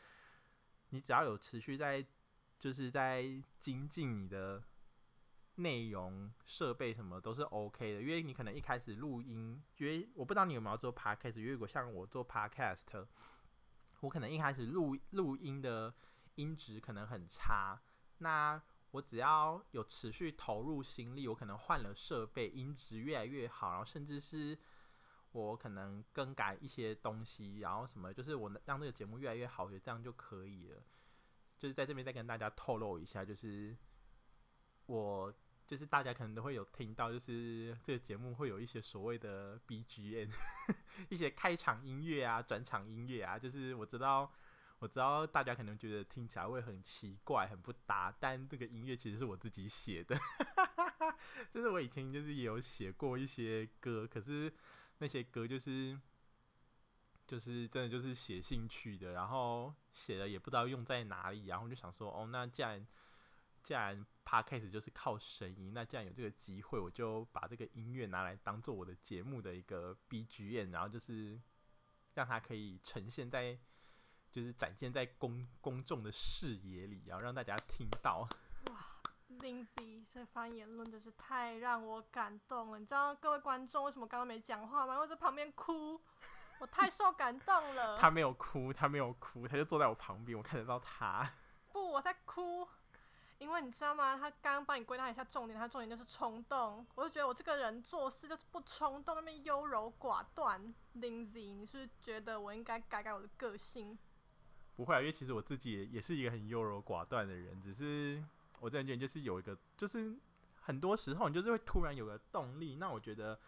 [0.90, 2.04] 你只要有持续在，
[2.58, 3.24] 就是在
[3.58, 4.62] 精进你的
[5.56, 13.06] 内容、设备什么都是 OK 的，因为你可能一开始录音，因为我不知道你有没有做 Podcast，因为如果像我做 Podcast，
[14.00, 15.94] 我可能一开始录录音的
[16.34, 17.80] 音质可能很差，
[18.18, 24.58] 那我只要有持续投入心力，我可能换了设备，音质越来越好，然后甚至是。
[25.32, 30.82] 我可能更改一些东西，然后什么，就是我让这个节目越来越好，我觉得这样就可以了。
[31.56, 33.76] 就是在这边再跟大家透露一下，就是
[34.86, 35.32] 我
[35.68, 40.30] 就是大家可能都会有听到，就是这个节目会有一些所谓的 BGM，
[41.10, 44.32] 一些开场音乐啊、转场音乐啊，就是我知道
[44.80, 50.18] 我知道大家可能觉得听起来会很奇怪、很不搭，但这个音乐其实是我自己写的，
[51.54, 54.52] 就是我以前就是也有写过一些歌，可是。
[55.00, 55.98] 那些歌就是，
[57.26, 62.86] 就是真的就是写兴趣的，然后写了也不知道用在哪里，然后就想说，哦，那既然
[63.62, 71.40] 既然 Podcast 就是靠声音，那既然有这个机会，我就把这个音乐拿来当做我的节目的一个 BGM，然后就是
[72.14, 73.58] 让它可以呈现在，
[74.30, 78.28] 就是展现在公公众的视野里，然后让大家听到。
[79.40, 82.78] Lindsay 这番言论真是太让我感动了。
[82.78, 84.92] 你知道各位观众为什么刚刚没讲话吗？
[84.92, 85.98] 因为我在旁边哭，
[86.58, 87.96] 我太受感动了。
[87.96, 91.32] 他没有哭，他没有哭，他就坐在我旁边，我看得到他。
[91.72, 92.68] 不，我在哭，
[93.38, 94.18] 因为你知道吗？
[94.18, 96.86] 他刚刚帮你归纳一下重点，他重点就是冲动。
[96.94, 100.74] 我就觉得我这个人做事就是不冲动，那边优柔寡断。
[100.96, 103.98] Lindsay，你是不是觉得我应该改改我的个性？
[104.76, 108.22] 不会啊，因为其实我自己也是一个很优柔寡断的人，只是。
[108.60, 110.14] 我这人觉得就是有一个，就是
[110.60, 112.76] 很多时候你就是会突然有个动力。
[112.76, 113.40] 那我觉得，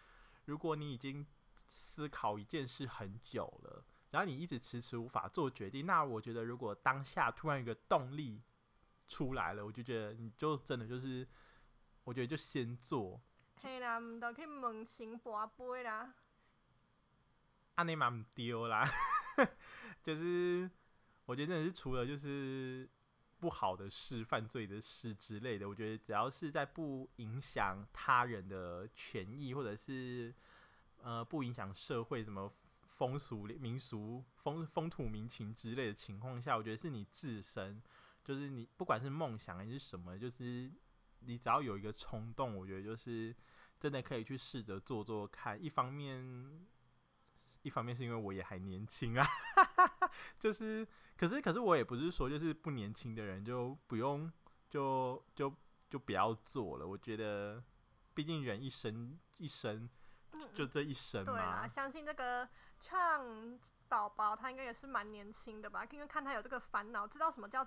[0.45, 1.25] 如果你已经
[1.67, 8.41] 思考一件事很久了，然后你一直迟迟无法做决定，那我觉得如果当下突然有个动力
[9.07, 11.27] 出来了，我就觉得你就真的就是，
[12.03, 13.21] 我觉得就先做。
[13.61, 16.11] 嘿啦，唔得去问神拔杯啦，
[17.75, 18.83] 阿内玛唔丢啦，
[20.01, 20.67] 就是
[21.25, 22.89] 我觉得真的是除了就是。
[23.43, 30.33] 不好的事、犯罪的事之类的，我觉得只要是在不影响他人的权益，或者是
[31.01, 37.83] 呃不影响社会什么风俗民俗、风风土民情之类的情况下，我觉得是你自身，
[38.23, 40.71] 就是你不管是梦想还是什么，就是
[41.19, 43.35] 你只要有一个冲动，我觉得就是
[43.77, 45.61] 真的可以去试着做做看。
[45.61, 46.65] 一方面，
[47.63, 49.25] 一方面是因为我也还年轻啊，
[50.39, 50.87] 就是。
[51.15, 54.29] 可是，可是我也不是说，就是不年轻的人就不用，
[54.67, 55.53] 就就
[55.87, 56.85] 就不要做了。
[56.85, 57.63] 我觉得，
[58.15, 59.87] 毕竟人一生一生，
[60.53, 61.31] 就这一生嘛。
[61.31, 62.49] 对啊，相信这个
[62.79, 65.85] 唱宝宝他应该也是蛮年轻的吧？
[65.91, 67.65] 因为看他有这个烦恼，知道什么叫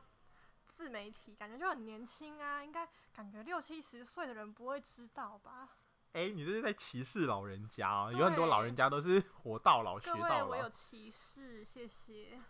[0.67, 2.63] 自媒体，感觉就很年轻啊。
[2.63, 5.69] 应该感觉六七十岁的人不会知道吧？
[6.17, 8.11] 哎、欸，你这是在歧视老人家哦？
[8.11, 10.47] 有很多老人家都是活到老学到老。
[10.47, 12.41] 我有歧视，谢谢。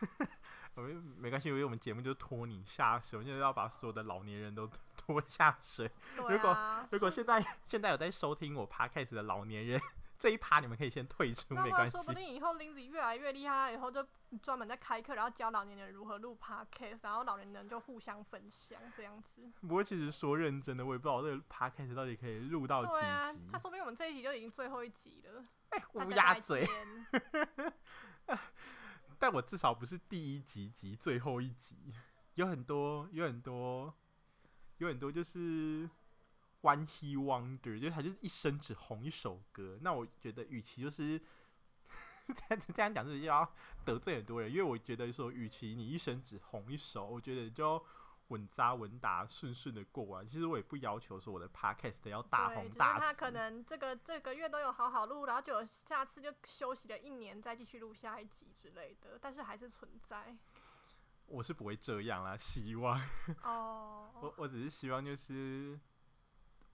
[0.72, 5.86] 我们没关系，因为我们节目就拖你下水，就是要把所有的老年人都 拖下水。
[5.86, 9.78] 啊、如果如果现在现在有在收听我 podcast 的老年人，
[10.18, 11.92] 这一趴你们可以先退出，没关系。
[11.92, 14.04] 说不定以后 Lindsay 越来越厉害，以后就
[14.42, 19.42] 专门在开课，然后教老年人如何录 podcast，然后老年人就互相分享这样子。
[19.60, 23.06] 不过其实说认真的，我也不知道这个 podcast 到底可以录到几集。
[23.06, 25.44] 啊、他说不定我们这一集就已经最后一集了。
[25.70, 26.66] 哎，乌鸦嘴。
[29.18, 31.94] 但我至少不是第一集及最后一集，
[32.34, 33.94] 有很多，有很多，
[34.78, 35.88] 有很多，就是
[36.66, 39.78] one hit wonder，就是他就是一生只红一首歌。
[39.82, 41.20] 那我觉得，与其就是
[42.26, 43.48] 这样这样讲，就是要
[43.84, 47.84] 得罪很多人，因为我觉得说，与其你一生只红一首，我觉得就。
[48.30, 50.26] 稳扎稳打，顺顺的过完。
[50.28, 53.00] 其实我也不要求说我的 podcast 要大红大紫。
[53.00, 59.16] 他可能这个这个月都有好好录，然后就下次就休息了一年，再继续录下一集之类的。
[59.22, 60.36] 但是还是存在。
[61.26, 63.00] 我是不会这样啦，希望。
[63.44, 64.10] 哦。
[64.20, 65.78] 我我只是希望就是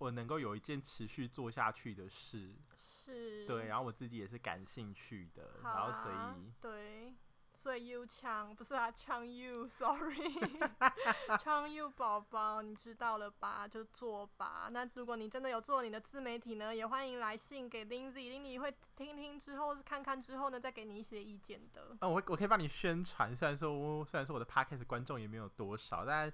[0.02, 2.54] 我能够有一件持续做下去的事。
[2.78, 3.46] 是。
[3.46, 7.14] 对，然后我自己也是感兴趣的，然后所以对。
[7.54, 10.34] 所以 you 唱不是啊，唱 you，sorry，
[11.38, 13.68] 唱 you 宝宝，你知道了吧？
[13.68, 14.68] 就做吧。
[14.72, 21.96] 那如果你真的有做你的自媒体呢，也欢迎来信给 Lindsay，Lindsay 会听听之后看看之后呢，再给你一些意见的。
[22.00, 26.32] 哦，我我可以帮你宣传，虽然说虽然说我的 podcast 观众也没有多少，但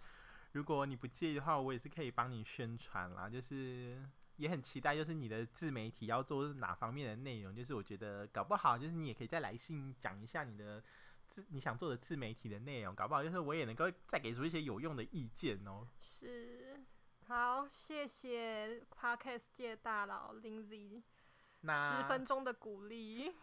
[0.52, 3.28] 如果你不介意的话，我也是可以帮你宣传啦。
[3.28, 4.02] 就是
[4.36, 10.82] 也很期待，就是你的自媒体要做哪方面的内容，就是我觉得搞不好，就是你也可以再来信讲一下你的
[11.28, 11.44] 自。
[11.50, 15.86] 你想做的自媒体的内容，搞不好就是我也能够再给出一些有用的意见哦。
[16.00, 16.80] 是，
[17.26, 21.02] 好，谢谢 Podcast 界大佬 Lindsay，
[21.60, 23.32] 那十分钟的鼓励。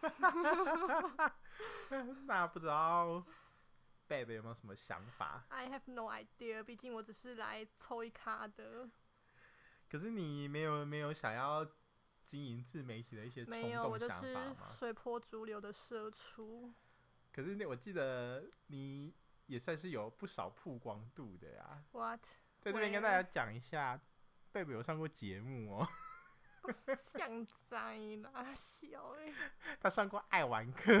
[2.26, 3.24] 那不知道
[4.06, 8.88] 贝贝有没有什么想法？I have no idea，毕竟我只是来抽一卡的。
[9.88, 11.66] 可是你没有没有想要
[12.26, 13.70] 经营自媒体的一些冲动想法吗？
[13.70, 16.72] 没有，我就是随波逐流的社畜。
[17.32, 19.14] 可是那我记得你
[19.46, 21.84] 也算是有不少曝光度的呀。
[21.92, 22.22] What？
[22.60, 24.00] 在这边跟大家讲一下，
[24.52, 25.88] 贝贝有上过节目哦。
[27.04, 29.32] 像在哪小哎？
[29.78, 31.00] 他上过爱玩客，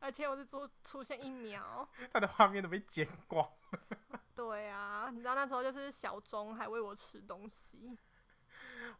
[0.00, 3.48] 而且我是出出现一秒， 他的画面都被剪光。
[4.34, 7.96] 对啊，你知道那时候就是小钟还喂我吃东西。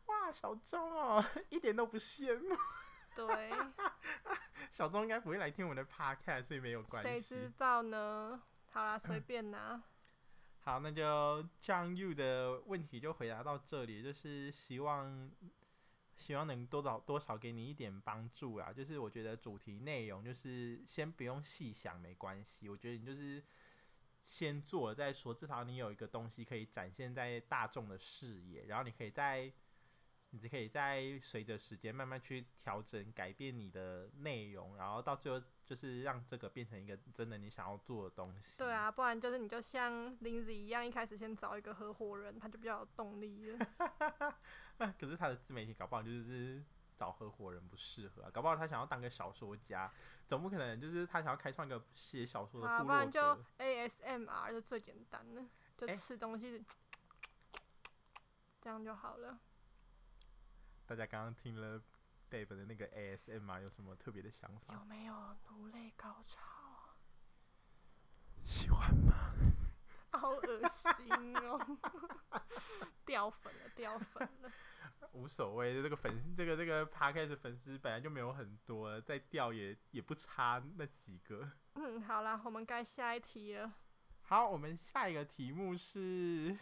[0.07, 2.55] 哇，小钟哦，一点都不羡慕。
[3.15, 3.51] 对，
[4.71, 7.09] 小钟应该不会来听我的 podcast，所以没有关系。
[7.09, 8.41] 谁知道呢？
[8.71, 9.83] 好啦，随 便拿、嗯。
[10.63, 15.31] 好，那就酱 you 的问题就回答到这里，就是希望
[16.21, 18.73] 希望能多少多少给你一点帮助啊。
[18.73, 22.69] 就是我觉得主题内容就是先不用细想，没关系。
[22.69, 23.43] 我觉得你就是
[24.23, 29.51] 先做了再说，至少你有一个东西可以展现在大众的视野，然后你可以在。
[30.33, 38.57] 你就可以在随着时间慢慢去调整、改变你的内容，然后到最后就是让这个变成一个真的你想要做的东西。
[38.59, 43.67] 对啊，不然就是你就像 Lindsay 一样，一开始先找一个合伙人，他就比较有动力了。
[44.99, 46.63] 可是他的自媒体搞不好就是
[46.97, 49.93] 找合伙人不适合啊，搞不好他想要当个小说家，
[50.29, 52.85] 总不可能就是他想要开创一个写小说的部落格。
[52.85, 53.21] 啊，不然就
[53.59, 55.45] ASMR 是最简单的，
[55.77, 56.57] 就吃东西。
[56.63, 56.65] 欸
[58.63, 59.41] 这样就好了。
[60.91, 61.81] 大家刚刚听了
[62.29, 64.75] Dave 的那个 ASMR，有什么特别的想法？
[64.75, 65.15] 有没有
[65.49, 66.41] 颅内高潮？
[68.43, 69.31] 喜欢吗？
[70.11, 71.79] 好恶心哦！
[73.07, 74.51] 掉粉了，掉粉了。
[75.13, 81.53] 无所谓，这个粉，这个这个 Podcast 粉丝本来就没有很多，再掉也也不差那几个。
[81.75, 83.73] 嗯，好啦，我们该下一题了。
[84.23, 86.59] 好，我们下一个题目是，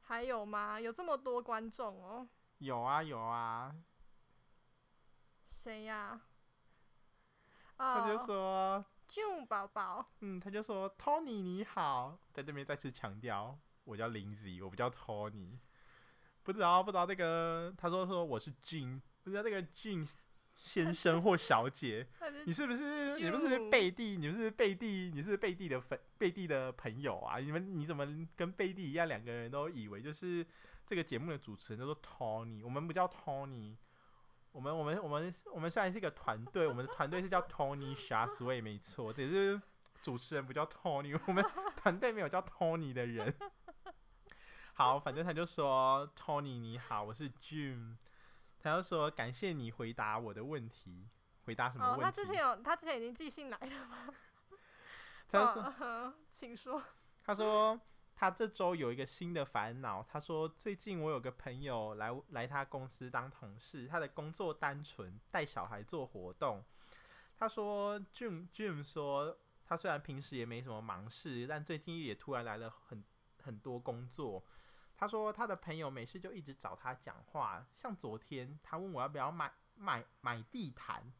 [0.00, 0.80] 还有吗？
[0.80, 2.28] 有这么多观众哦。
[2.60, 3.74] 有啊，有啊。
[5.48, 6.20] 谁呀？
[7.76, 10.12] 他就说，June 宝宝。
[10.20, 15.58] 嗯，他就说，Tony 你好，在这边再次强调，我叫 Lindsay，我不叫 Tony。
[16.42, 20.08] 不知道，不知道这个，他说说我是 June，不知道那个 June。
[20.62, 22.06] 先生或小姐，
[22.44, 24.18] 你是不是你不是贝蒂？
[24.18, 25.10] 你不是贝蒂？
[25.14, 25.98] 你是不是贝蒂的粉？
[26.18, 27.38] 贝蒂的朋友啊？
[27.38, 28.06] 你们你怎么
[28.36, 29.08] 跟贝蒂一样？
[29.08, 30.46] 两个人都以为就是
[30.90, 33.76] 这个节目的主持人叫做 Tony，我们不叫 Tony，
[34.50, 39.62] 我们我们我们我们虽然是一个团队，我们的团队是叫 Tony Shasway，没错，只是
[40.02, 41.44] 主持人不叫 Tony，我们
[41.76, 43.32] 团队没有叫 Tony 的人。
[44.74, 47.94] 好，反正他就说 Tony 你好，我是 June。
[48.60, 51.06] 他就说：“感谢你回答我的问题，
[51.44, 54.12] 回答什么问题？”哦，他之前有，他之前已经寄信来了吗？
[55.28, 56.82] 他就说：“哦，请说。”
[57.22, 57.80] 他说
[58.20, 60.02] ：“他这周有一个新的烦恼。
[60.06, 66.62] 他说最近我有个朋友来来他公司当同事，他的工作单纯，带小孩做活动。
[67.38, 73.02] 他说，June June 说，他虽然平时也没什么忙事，但最近也突然来了很
[73.42, 74.44] 很多工作。”
[74.94, 81.10] 他说他的朋友没事就一直找他讲话，像昨天他问我要不要买买买地毯，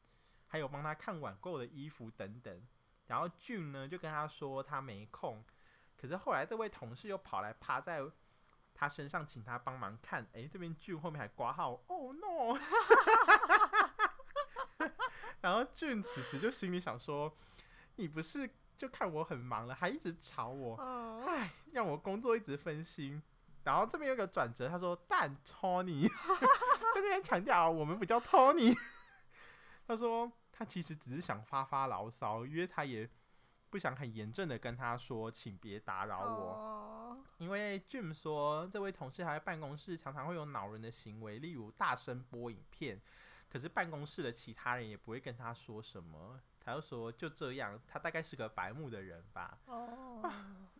[0.48, 2.62] 还有帮他看网购的衣服等等。
[3.06, 5.42] 然后 June 呢就跟他说他没空，
[6.00, 8.00] 可是后来这位同事又跑来趴在
[8.72, 10.26] 他身上请他帮忙看。
[10.32, 12.58] 哎，这边 June 后面还挂号，Oh no！
[15.42, 17.36] 然后 June 此时就心里想说，
[17.96, 18.48] 你不是
[18.78, 20.76] 就看我很忙了，还一直吵我，
[21.26, 23.22] 哎，让我工作一直分心。
[23.62, 26.08] 然后这边有个转折，他说：“但 Tony
[26.94, 28.74] 在这边强调，我们不叫 Tony。”
[29.86, 33.06] 他说他其实只是想发发牢骚，因为他也
[33.70, 37.14] 不想很严正的跟他说，请别打扰我。
[37.14, 37.18] Oh.
[37.38, 43.00] 因为 Jim 说，这位同事还在办公室常常会有恼人的行为，例如大声播影片，
[43.50, 46.40] 可是办公室的其他人也不会跟他说什么。
[46.62, 49.56] 他就说就这样，他大概是个白目的人吧。
[49.66, 50.32] 哦、oh.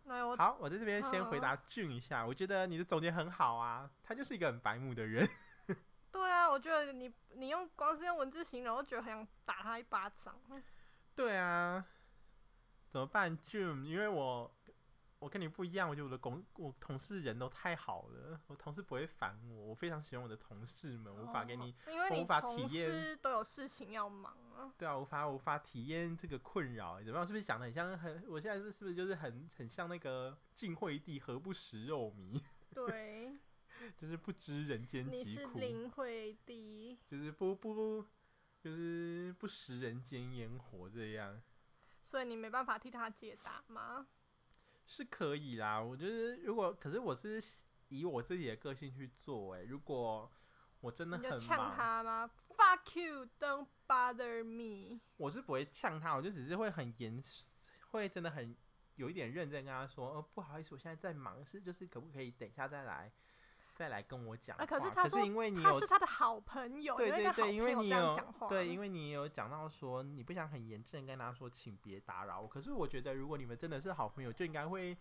[0.05, 2.25] 我好，我在这边先回答 June 一下。
[2.25, 5.27] 我觉得你的总结很好啊，他就是一个很白目的人。
[6.11, 10.35] 对啊，我觉得你你用光是用文字形容，我觉得很想打他一巴掌。
[11.15, 11.83] 对啊，
[12.91, 13.85] 怎么办，June？
[13.85, 14.53] 因为我
[15.19, 24.73] 我跟你不一样，我觉得我的工我同事人都太好了，我同事不会烦我，我非常喜欢我的同事们，无法给你，因为你无法体验都有事情要忙啊。
[24.77, 27.25] 对啊，无法无法体验这个困扰，怎么样？
[27.25, 28.25] 是不是讲的很像很？
[28.27, 32.41] 我现在是不是是不是就是很很像那个晋惠帝何不食肉糜？
[32.73, 33.37] 对，
[33.95, 35.17] 就是不知人间疾苦。
[35.17, 38.05] 你是林惠帝，就是不不
[38.59, 41.41] 就是不食人间烟火这样。
[42.11, 44.05] 所以你没办法替他解答吗？
[44.85, 47.41] 是可以啦，我觉得如果可是我是
[47.87, 50.29] 以我自己的个性去做，哎，如果
[50.81, 54.99] 我真的很忙，你就呛他吗？Fuck you, don't bother me。
[55.15, 57.23] 我是不会呛他，我就只是会很严，
[57.91, 58.53] 会真的很
[58.95, 63.09] 有一点认真跟他说，呃，不好意思，我现在在忙，是就是可不可以等一下再来，
[63.81, 64.63] 再来跟我讲话。
[64.63, 68.15] 啊，可是他说，可是因为你，他是他的好朋友，对对对，因为你有，
[68.47, 72.47] 对，因为你有讲到说你不想很严正跟他说，请别打扰我。
[72.47, 74.95] 可是我觉得，如果你们真的是好朋友，就应该会。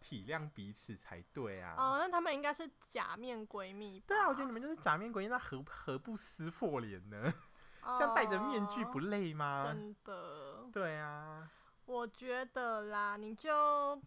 [0.00, 1.74] 体谅彼此才对啊！
[1.78, 3.98] 哦，那他们应该是假面闺蜜。
[4.00, 7.32] 对啊，我觉得你们就是假面闺蜜，那何何不撕破脸呢？
[7.80, 9.64] 哦、 这样戴着面具不累吗？
[9.64, 10.66] 真的。
[10.70, 11.50] 对啊。
[11.86, 13.98] 我觉得啦，你就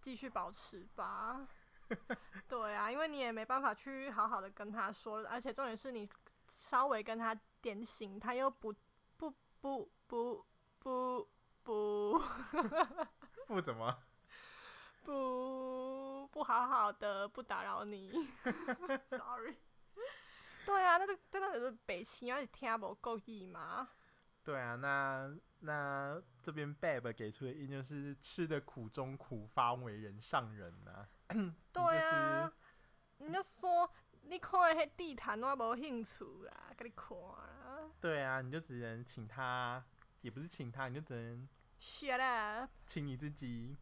[0.00, 1.46] 继续保持吧。
[2.48, 6.08] 对啊，因为你也没办法去好好的跟他说，而且重点是你
[6.48, 8.74] 稍微跟他点醒，他又不
[9.16, 9.30] 不
[9.60, 10.44] 不不
[10.78, 11.28] 不
[11.62, 12.22] 不
[13.46, 13.96] 不怎么。
[15.04, 18.12] 不不好好的不打扰你，
[19.08, 19.56] sorry。
[20.66, 23.88] 对啊，那这真的是北青，而且听不够意吗？
[24.44, 31.08] 对啊，那那这边 Babe 给出的意见就是吃的苦中苦，方为人上人呐、啊。
[31.72, 32.52] 对啊，
[33.18, 33.90] 你就说
[34.22, 37.90] 你看那地毯我无兴趣啦，给你看啦。
[38.00, 39.84] 对啊，你就只能请他，
[40.22, 41.48] 也不是请他，你就只能
[41.80, 43.76] shut up，请你自己。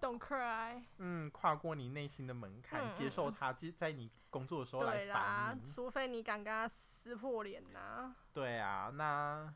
[0.00, 0.82] Don't cry。
[0.98, 5.70] 嗯，跨过你内心的门槛，嗯、接受他，在在你工作的时候来烦你。
[5.70, 8.16] 除非你敢跟他撕破脸呐、啊。
[8.32, 9.54] 对啊，那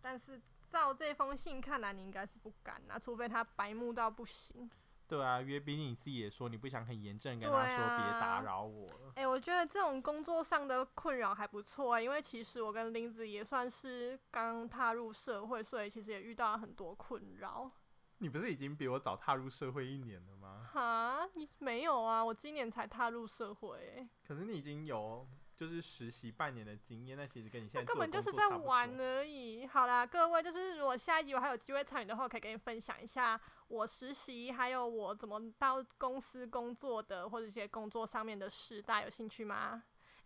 [0.00, 0.40] 但是
[0.70, 4.70] 照这封信看来，你应该是不敢啊，除非他白目到不行。
[5.06, 9.12] 对啊，因为毕竟你自己也说你不想很严正跟他说别打扰我了。
[9.16, 17.70] 哎、啊欸，我觉得这种工作上的困扰还不错啊，因为其实我跟林子也算是刚踏入社会，所以其实也遇到了很多困扰。
[18.18, 20.68] 你不是已经比我早踏入社会一年了吗？
[20.72, 24.08] 哈，你没有啊，我今年才踏入社会、欸。
[24.26, 25.26] 可是你已经有。
[25.56, 29.66] 就是实习半年的经验，那其实跟你现在根本就是在玩而已。
[29.66, 39.82] 好啦，各位，就是如果下一集我还有机会参与的话，可以跟你分享一下我实习，还有我怎么到公司工作的，或者一些工作上面的事，大家有兴趣吗？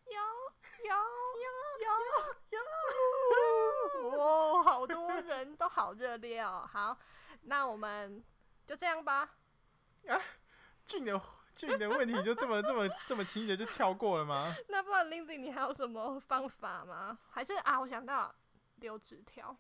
[0.07, 0.15] 有
[0.85, 0.95] 有
[1.45, 1.47] 有
[2.51, 2.59] 有
[4.11, 4.19] 有！
[4.19, 6.67] 哇， 好多人都好热烈哦。
[6.67, 6.99] 好，
[7.43, 8.25] 那我们
[8.67, 9.37] 就这样吧。
[10.07, 10.21] 啊。
[11.59, 14.55] 就你的问题就这么这么这么轻易的就跳过了吗？
[14.71, 17.19] 那不然 Lindsay 你还有什么方法吗？
[17.31, 18.33] 还是啊，我想到
[18.77, 19.55] 留纸条，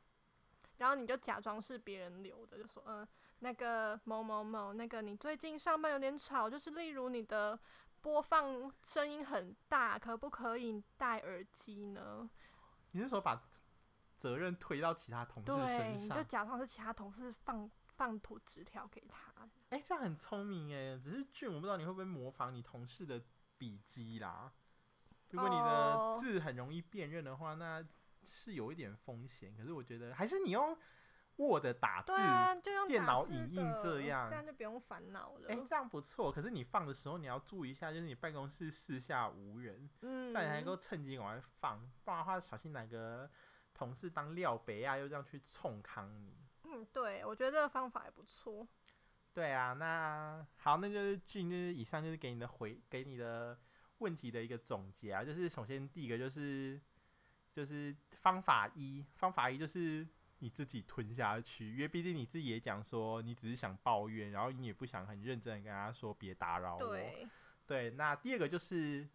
[0.76, 3.09] 然后你就假装是别人留的，就说嗯、呃，
[3.40, 7.59] 那个某某某，那个你最近上班有点吵，就是例如你的
[8.01, 12.30] 播放声音很大，可不可以戴耳机呢？
[12.92, 13.42] 你是说把
[14.16, 15.78] 责任推到其他同事身上？
[15.78, 19.28] 对，你就假装是其他同事放放图纸条给他。
[19.71, 23.23] 哎、欸，这样很聪明哎，只是俊，我不知道你会不会模仿你同事的
[23.59, 24.53] 笔迹啦。
[25.31, 27.87] 如果你的字很容易辨认的话，那
[28.25, 29.55] 是有一点风险。
[29.55, 30.75] 可是我觉得还是你用
[31.37, 35.51] Word 打字，对啊，就用电脑影印这样，这样就不用烦恼了。
[35.51, 36.33] 哎、欸，这样不错。
[36.33, 43.31] 可是你放的时候你要注意一下，就是你办公室四下无人，嗯，这样才能够趁机往外放，不然的话小心哪个
[43.75, 46.39] 同事当料杯啊，又这样去冲康你。
[46.64, 48.66] 嗯，对，我觉得这个方法也不错。
[49.39, 53.57] 对啊，那好，那就是俊，就是以上就是给你的回，给你的
[53.99, 55.22] 问题的一个总结啊。
[55.22, 56.80] 就是首先第一个就是，
[57.53, 60.05] 就是方法一，方法一就是
[60.41, 66.89] 你自己吞下去，因为毕竟你自己也讲说，你只是想抱怨，然后你也不想很认真的跟他说别打扰我。
[66.89, 67.28] 对。
[67.64, 69.09] 对，那第二个就是，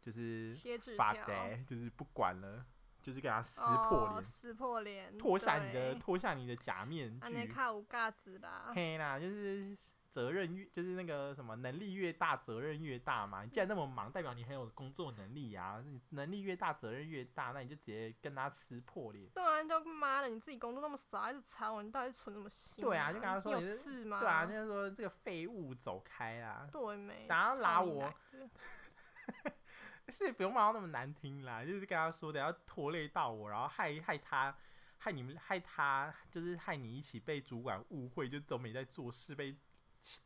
[0.00, 0.54] 就是
[0.96, 2.64] 发呆，就是不管了。
[3.04, 7.32] 就是给他撕破脸，撕破脸，脱下你的脱下你的假面具。
[7.34, 8.72] 那看有架子啦。
[8.74, 9.76] 嘿啦，就是
[10.08, 13.42] 责任越，就是那个什么能力越大，责任越大嘛。
[13.42, 15.84] 你既然那么忙，代表你很有工作能力啊。
[16.10, 19.28] 能力越大，责任越大，那你就直接跟他撕破脸。
[19.34, 22.82] 对啊，就妈的，你自己工作那么少，还是吵我，你到底是存什么心？
[22.82, 24.18] 对啊，就跟他说你有事吗？
[24.18, 26.66] 对啊，就是说这个废物走开啦。
[26.72, 27.26] 对没？
[27.28, 28.10] 然后拉我。
[30.08, 34.56] 是不用骂到那么难听啦，就是跟他说的要拖累到我，然后害害他，
[34.98, 39.56] 害你们，害他，就是害你一起被主管误会，就都没在做事被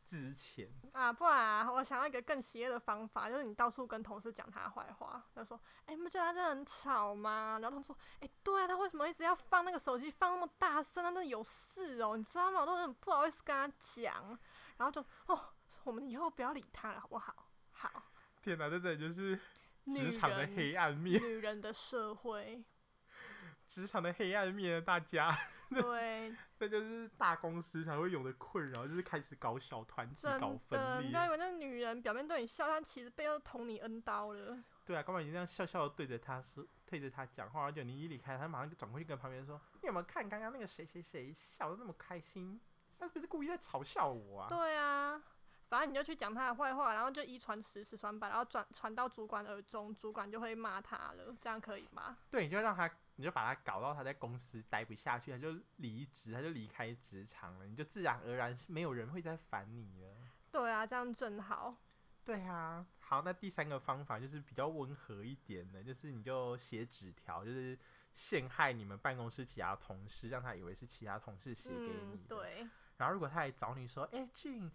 [0.05, 1.13] 之前啊！
[1.13, 5.57] 不然啊，我想要一个更邪恶的方法，就是你到处跟同事讲他坏话，他说
[5.87, 11.01] ：“哎、欸，你们觉得他真的很吵吗？”然后他们说：“哎、欸，对啊，他为什么一直要放那个手机放那么大声？
[11.01, 12.59] 他真的有事哦，你知道吗？
[12.59, 14.37] 我都很不好意思跟他讲。”
[14.75, 15.39] 然后就哦，
[15.85, 17.33] 我们以后不要理他了，好不好？
[17.71, 18.03] 好。
[18.41, 19.39] 天哪，这这里就是。
[19.89, 22.63] 职场的黑暗面，女人的社会，
[23.67, 25.35] 职场的黑暗面，大家
[25.69, 31.07] 对， 这就是大公司才会有的困扰，就是开始搞小团体、搞分裂。
[31.07, 34.57] 你不要以为那女人表面对你笑，但其实背后捅你 N 刀了。
[34.85, 42.59] 对啊，刚刚你这样笑笑的对着他说，对着他讲话，而且你一离开，他马上就转过去跟旁边说：“你有没有看刚刚那个谁谁谁笑的那么开心？
[42.97, 45.21] 他是不是故意在嘲笑我啊？”对啊。
[45.69, 52.17] 反正你就去讲他的坏话，然后就一传十，十传百，然后转传到主管耳中，主管就会骂他了，这样可以吗？
[52.31, 60.09] 对，你就让他，你就把他搞到他在公司待不下去，他就离职，他就离开职场了，你就自然而然没有人会再烦你了。
[60.51, 61.77] 对啊，这样正好。
[62.25, 67.77] 对啊，好，那第三个方法就是比较温和一点的，就是你就写纸条，就是
[68.15, 72.15] 陷害你们办公室其他同事，让他以为是其他同事写给你。
[72.15, 72.25] 嗯。
[72.27, 72.67] 对。
[72.97, 74.71] 然后如果他来找你说，哎、欸，俊。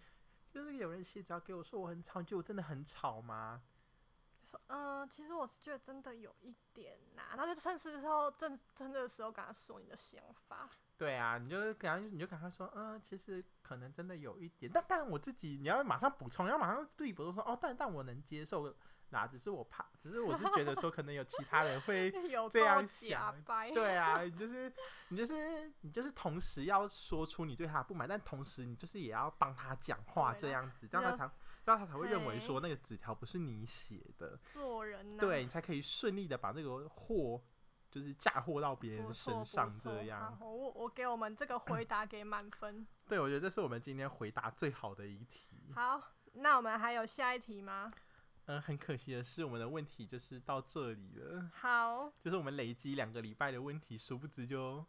[0.55, 3.61] 就是有人写只要给我说我很吵，就我真的很吵吗？
[4.45, 7.35] 说，嗯、呃，其实我是觉得真的有一点呐、啊。
[7.35, 10.69] 然后就趁时的时候，真真的时候跟他说你的想法。
[10.95, 18.73] 对啊，你就跟他，你就跟他说，嗯、呃，其实可能真的有一点，但但我自己，你要马上补充，要马上自己补充说，哦，但但我能接受。
[19.21, 22.11] 那只是我怕，只是我是觉得说，可能有其他人会
[22.51, 23.35] 这样想。
[23.73, 24.71] 对啊，你就是
[25.09, 34.37] 你就是你就是同时要说出你对他的不满，但同时你就是也要帮他讲话这样子，这样他才让他才会认为说那个纸条不是你写的。
[34.43, 37.41] 做人、啊、对你才可以顺利的把这个货
[37.89, 40.37] 就是嫁祸到别人身上这样。
[40.41, 42.87] 我我给我们这个回答给满分、嗯。
[43.07, 45.71] 对，我觉得这是我们今天回答最好的一题。
[45.73, 46.01] 好，
[46.33, 47.91] 那我们还有下一题吗？
[48.45, 51.49] 呃，很可惜的是，我们的问题就是到这里了。
[51.53, 54.85] 好，就是我们累积两个礼拜的问题，殊不知就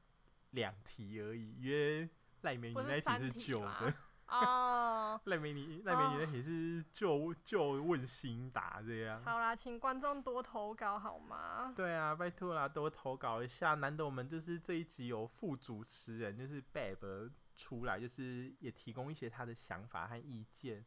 [0.50, 2.08] 两题而已，因为
[2.42, 3.94] 赖美女那题是旧的。
[4.26, 9.22] 哦， 赖美女，赖美女那题是旧旧问新答这样。
[9.22, 11.72] 好啦，请观众多投稿好吗？
[11.76, 13.74] 对啊，拜托啦，多投稿一下。
[13.74, 20.84] 难得我们就是这一集有副主持人，就是 Babe 出来，就是也提供一些他的想法和意见。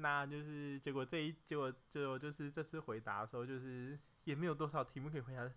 [0.00, 5.48] 那就是结果这一结果就就是这次回答的时候，就是也没有多少题目可以回答。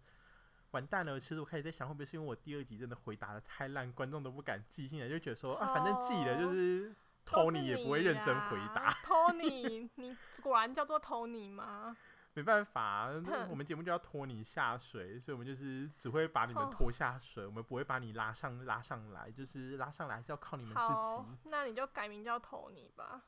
[0.71, 1.19] 完蛋了！
[1.19, 6.93] 其实我开始在想，会不会是因为我第二集真的回答的太烂，观众都不敢寄信来，就觉得说啊，反正记了就是。
[7.25, 8.91] Tony 也不会认真回答。
[9.01, 11.95] Tony，你果然叫做 Tony 吗？
[12.35, 13.07] 没办法，
[13.49, 21.49] 我们节目就要拖你下水，所以我们就是只会把你们拖下水，我们不会把你拉上拉上来，就是拉上来还是要靠你们自己。
[21.49, 23.21] 那你就改名叫 Tony 吧。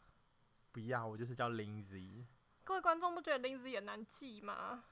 [0.75, 2.25] 不要，我就是叫 Lindsay。
[2.65, 4.83] 各位观众不觉得 Lindsay 也难记吗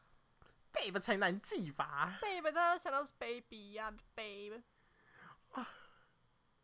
[0.71, 4.63] ？Babe 才难记吧？Babe 大家想到是 baby 呀，Babe。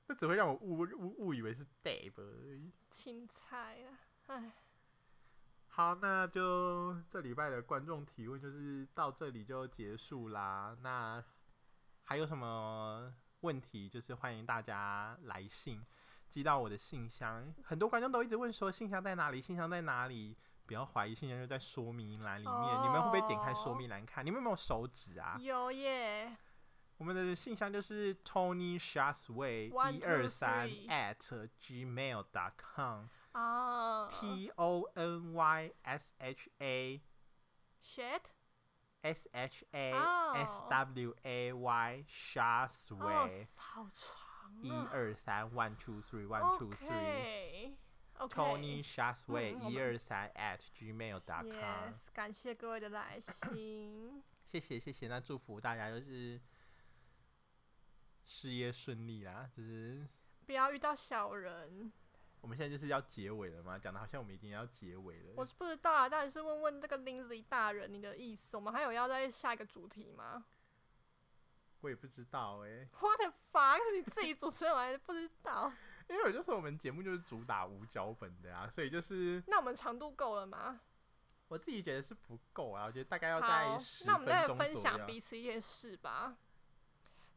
[0.08, 2.72] 这只会让我误误误以为是 Babe 而已。
[2.90, 4.54] 青菜啊，唉。
[5.68, 10.78] 好，那就这礼拜的观众提问就是到这里就结束啦。
[10.80, 11.22] 那
[12.04, 13.90] 还有什么问题？
[13.90, 15.86] 就是欢迎大家来信
[16.30, 17.52] 寄到我的信箱。
[17.64, 19.42] 很多观众都一直问说信箱在哪里？
[19.42, 20.38] 信箱在哪里？
[20.66, 22.54] 不要怀疑，信箱就在说明栏里面。
[22.54, 22.86] Oh.
[22.86, 24.24] 你们会不会点开说明栏看？
[24.24, 25.36] 你们有没有手指啊？
[25.40, 26.38] 有耶。
[26.98, 33.08] 我们的信箱就是 Tony Shasway 一二三 at gmail dot com。
[33.34, 34.08] 哦。
[34.12, 37.02] T O N Y S H A。
[37.82, 38.22] Shit。
[39.02, 39.94] S H A
[40.36, 43.48] S W A Y Shasway。
[43.56, 44.29] 好长。
[44.62, 47.76] 一二三 one two three one two three。
[48.30, 51.94] Tony Shasway 一二三 at gmail dot com。
[51.94, 54.24] Yes，感谢各位的来信。
[54.44, 56.40] 谢谢谢谢，那祝福大家就是。
[58.32, 60.08] 事业顺利啦，就是
[60.46, 61.92] 不要遇到小人。
[62.42, 63.76] 我们现在就是要结尾了吗？
[63.80, 65.34] 讲的好像我们已经要结尾了。
[65.36, 68.56] 我是不知道啊，但是问问这个 Lindsay 大人你的意思。
[68.56, 70.46] 我们还有要再下一个主题吗？
[71.82, 72.88] 我也不知道哎、欸。
[73.00, 73.80] What the fuck？
[73.96, 75.72] 你自己主持人我还不知道？
[76.10, 79.44] 因为我就说我们节目就是主打无脚本的啊，所以就是。
[79.48, 80.80] 那我们长度够了吗？
[81.48, 84.06] 我自己觉得是不够啊，我觉得大概要在十。
[84.06, 86.36] 那我们再分享彼此一件事吧。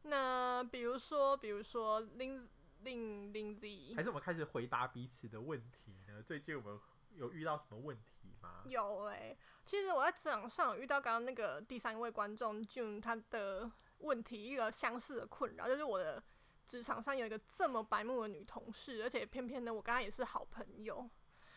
[0.03, 2.47] 那比如说，比如说林
[2.81, 3.65] 林林子，
[3.95, 6.21] 还是我们开始回答彼此的问题呢？
[6.21, 6.79] 最近我们
[7.15, 8.63] 有遇到什么问题吗？
[8.65, 13.71] 有哎、欸，其实我在职场上有遇到刚刚那个第三位观众 June 他的
[14.03, 16.23] 问题，一个相似的困扰，就是我的
[16.63, 21.09] 职场上有一个这么白目的女同事，而且偏偏呢，我跟她也是好朋友，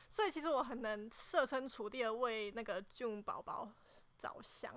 [0.08, 3.70] 所以其实我很能设身处地的为那个 June 宝宝
[4.18, 4.72] 着想。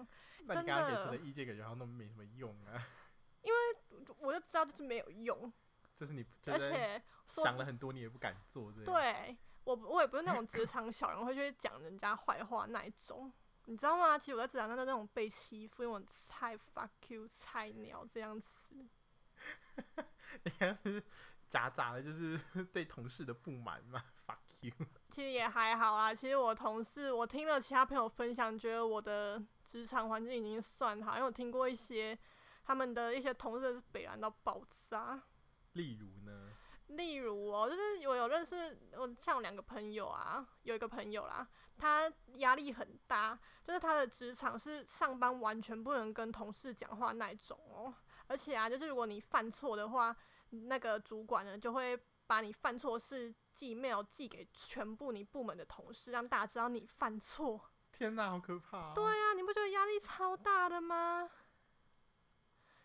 [0.45, 2.88] 那你刚刚给出的意见感觉好像都没什么用啊。
[3.41, 5.51] 因为我就知道这是没有用，
[5.95, 8.86] 就是你，而且想了很多，你也不敢做这样。
[8.86, 13.32] 对，我我也不是那种职场小人，会去讲人家坏话那一种，
[13.70, 14.17] 你知道吗？
[14.17, 18.76] 其实我在职场上的那种被欺负，因为我菜 fuck you 菜鸟这样子。
[20.43, 21.03] 你看是
[21.49, 22.39] 夹杂的，就是
[22.74, 24.74] 对同事的不满嘛？fuck you。
[25.11, 26.11] 其实也还好啦。
[26.11, 32.17] 其实我同事，我听了其他朋友分享，觉得我的职场环境已经算好，因为我听过一些。
[32.61, 35.20] 他们的一些同事是北烂到爆炸，
[35.74, 36.49] 例如呢？
[36.90, 47.94] 例如哦，就是我有认识，我像我两个朋友啊，有一个朋友啦，他压力很大，就是他的职场是上班完全不能跟同事讲话那种哦，
[48.28, 50.16] 而且啊，就是如果你犯错的话，
[50.50, 57.70] 那个主管呢就会把你犯错事寄 mail 寄给全部你部门的同事，让大家知道你犯错。
[57.92, 58.92] 天哪，好可怕哦！
[58.96, 61.30] 对啊，你不觉得压力超大的吗？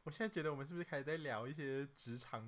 [0.02, 2.46] 我现在觉得我们是不是开始在聊一些职场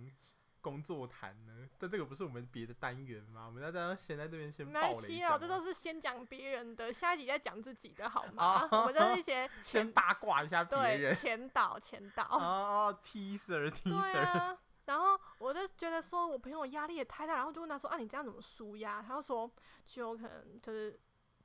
[0.66, 1.52] 工作谈呢？
[1.78, 3.46] 但这个不是我们别的单元吗？
[3.46, 4.66] 我们要在先在这边先。
[4.66, 8.66] 没关系啊，这都是先讲别人的，下一集再讲自己的好吗？
[8.72, 12.24] 哦、 我们就是一些 先八卦一下别人，前导前导。
[12.24, 14.00] 哦，teaser teaser。
[14.12, 19.48] 对啊，然后我就觉得说我朋友压力也太大，然后就问他说：“啊，你这样怎么舒压？”他就说
[19.86, 20.98] ：“就可能就是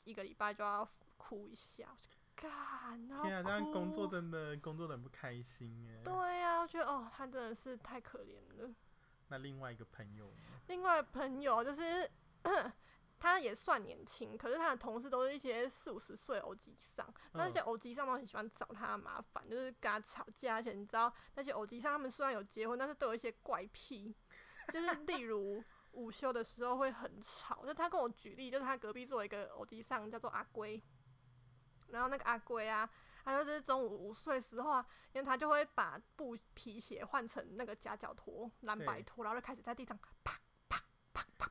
[0.04, 1.86] 一个礼拜就要哭一下。”
[2.34, 6.02] 干天啊，这样工作真的工作的很不开心哎。
[6.04, 8.74] 对呀、啊，我觉得哦，他真的是太可怜了。
[9.32, 10.60] 那另外一个朋友呢？
[10.68, 12.12] 另外朋友就是
[13.18, 20.56] 他也算年轻，可是他的同事都是一些四五十岁欧吉上，那些欧吉上都很喜欢找他麻烦，就是跟他吵架。
[20.56, 24.14] 而且你知道那些欧吉上他们虽然有结婚，但是都有一些怪癖，
[24.74, 27.66] 就是例如午休的时候会很吵。
[27.66, 30.82] 就他跟我举例，就是他隔壁坐一个欧吉上叫做阿龟。
[31.88, 32.90] 然后那个阿龟啊，
[33.24, 40.78] 他就是中午午睡时候啊，因为他就会把布皮鞋换成那个夹脚拖、蓝白拖，然后就开始在地上啪啪啪
[41.14, 41.48] 啪啪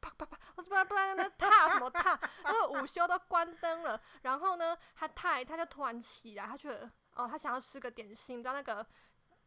[0.00, 8.86] 啪啪啪，我不知道不知道那边踏什么踏，然后午休都关灯了，然后呢，他太他就突然起来，他觉得哦，他想要吃个点心，你知道那个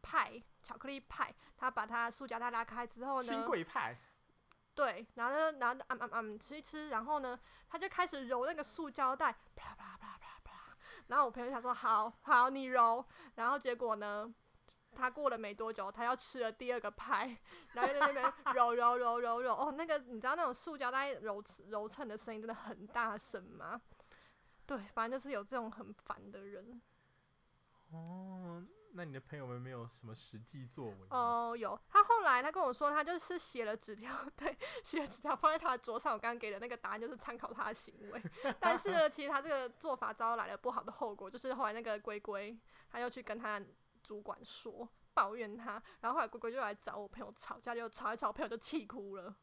[0.00, 3.98] 派巧克力派，他把他塑胶袋拉开之后呢，新贵派。
[4.74, 7.38] 对，然后呢，然后嗯嗯嗯吃一吃，然后呢，
[7.68, 9.91] 他就开始揉那个塑胶袋，啪啪啪啪啪。
[11.12, 13.04] 然后我朋友想说，好好你揉，
[13.34, 14.32] 然后结果呢，
[14.94, 17.36] 他过了没多久，他要吃了第二个派，
[17.74, 23.78] 然后就在那边揉揉揉揉揉，哦，那个你知道那种塑胶袋揉揉蹭的声音真的很大声吗？
[24.64, 26.80] 对，反正就是有这种很烦的人。
[27.90, 28.64] 哦。
[28.94, 30.96] 那你的朋友们没有什么实际作为？
[31.10, 31.78] 哦，有。
[31.88, 36.12] 他后来他跟我说，他就是写了纸条， 对，写了纸条放在他的桌上。
[36.12, 38.22] 我刚刚给的那个答案就是参考他的行为。
[38.60, 42.58] 但是呢，其实他这个做法招来了不好的后果，就是后来那个龟龟
[42.90, 43.60] 他又去跟他
[44.02, 49.34] 主管说，抱怨他，然后后来龟龟就来找我朋友吵架，就吵一吵，我朋友就气哭了。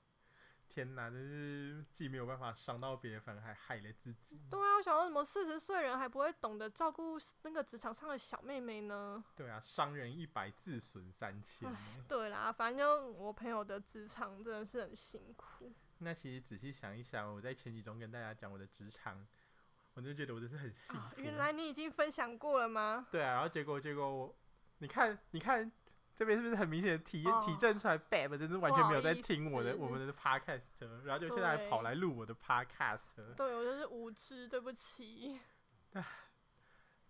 [0.80, 4.40] 天哪，真是既没有办法伤到别人，反而还害了自己。
[4.50, 9.22] 对啊，我想说什么四十岁人还不会懂得照顾那个职场上的小妹妹呢？
[9.36, 11.70] 对啊，伤人一百，自损三千。
[12.08, 15.70] 对啦，反正就我朋友的职场真的是很辛苦。
[15.98, 19.28] 那其实仔细想一想，我在前几中跟大家讲我的职场，
[19.96, 20.98] 我就觉得我真是很幸福。
[20.98, 23.06] 哦，原来你已经分享过了吗？
[23.12, 24.34] 对啊，然后结果结果我，
[24.78, 25.70] 你看，你看。
[26.20, 30.60] 这边是不是很明显体验、哦、体证出来？Bab 真是完全没有在听我的我们的 podcast，
[31.06, 33.00] 然后就现在还跑来录我的 podcast。
[33.38, 35.40] 对，我就是无知，对不起。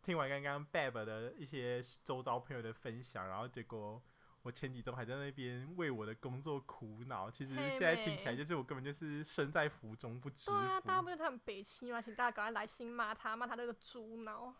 [0.04, 4.00] 听完刚刚 Bab 的一些周遭朋友的分享，然后结果
[4.44, 7.32] 我前几周还在那边为我的工作苦恼。
[7.32, 10.52] 其实现在听起来就是我根本就是身在福中不知福。
[10.52, 12.00] 对啊，大家不是他很北七吗？
[12.00, 14.54] 请大家赶快来信骂他，骂他那个猪脑。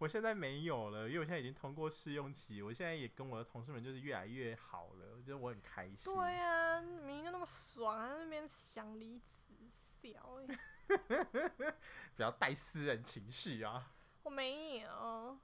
[0.00, 2.62] 我现在没有了，因为我现在已经通过试用期。
[2.62, 5.96] 我现在也跟我的同事们就是越来越好了，我觉得我很开心。
[6.14, 10.58] 对呀、啊，明明就那么爽，还在那边想离职，笑哎！
[12.16, 13.92] 不要带私人情绪啊！
[14.22, 15.38] 我没有。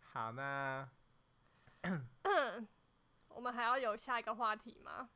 [0.00, 0.90] 好，那
[3.28, 5.10] 我们还要有下一个话题吗？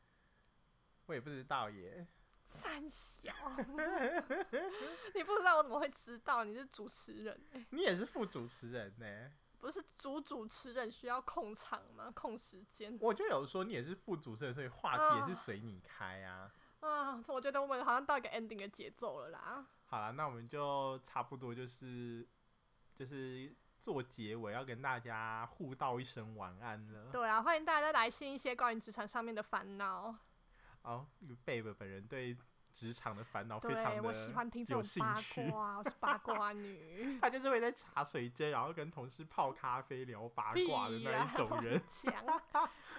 [1.07, 2.07] 我也不知道耶。
[2.55, 3.33] 三小，
[5.15, 6.45] 你不知道我怎么会知道？
[6.45, 9.31] 你是主持人、欸，你也是副主持人呢、欸？
[9.59, 12.11] 不是主主持人需要控场吗？
[12.15, 12.97] 控时间？
[13.01, 16.51] 我就有说你也是副主持人，所以话题也是随你开啊。
[16.81, 19.67] 啊，我觉得我们好像到一个 ending 的节奏了啦。
[19.87, 22.27] 好了，那我们就差不多就是
[22.95, 27.11] 就是做结尾，要跟大家互道一声晚安了。
[27.11, 30.15] 对啊，欢迎大家再来信一些关于职场上面的烦恼。
[30.85, 31.07] 哦，
[31.45, 32.37] 贝贝本人对
[32.73, 34.07] 职场的烦恼非常的有兴趣。
[34.07, 35.15] 我喜欢听这种八
[35.51, 37.19] 卦， 我是八卦女。
[37.23, 41.81] 她就是会在茶水间，然后跟同事泡咖啡聊八卦的那一种人。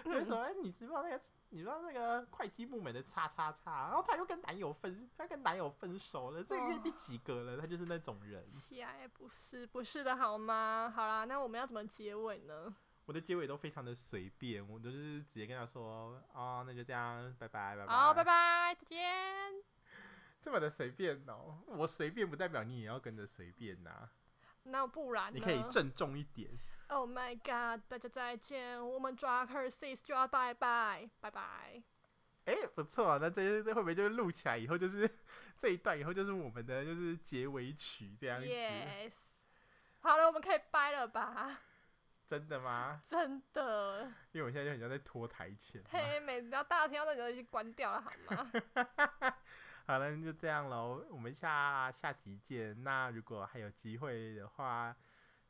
[0.05, 0.49] 为什么？
[0.63, 1.21] 你知道那个？
[1.49, 3.87] 你知道那个会计部门的叉叉叉？
[3.87, 7.57] 然后她又跟男友分，她跟男友分手了，这个月第几个了？
[7.61, 8.43] 她就是那种人。
[8.83, 10.91] 哎，不是，不是的好吗？
[10.93, 12.75] 好啦，那我们要怎么结尾呢？
[13.05, 17.93] 我的结尾都非常的随便，我都是直接跟他说，哦，那就这样，拜拜，拜拜。
[17.93, 19.53] 好，拜拜，再见。
[20.41, 24.11] 这么的随便哦，我随便不代表你也要跟着随便呐、啊。
[24.63, 25.33] 那不然？
[25.33, 26.49] 你可以郑重一点。
[26.87, 31.83] Oh my god，大家再见，我们 Dracarys 就要拜拜，拜拜。
[32.45, 35.09] 哎、欸，不错啊，那这这会不会就录起来以后就是
[35.57, 39.13] 这一段以后就是我们的就是结尾曲这样子？Yes。
[40.01, 41.59] 好了，我们可以掰了吧？
[42.27, 42.99] 真的吗？
[43.03, 45.81] 真的，因为我现在就很像在拖台前。
[45.89, 48.51] 嘿，每次要大家听到那个就关掉了，好吗？
[49.85, 52.83] 好了，就这样喽，我们下下集见。
[52.83, 54.95] 那如果还有机会的话，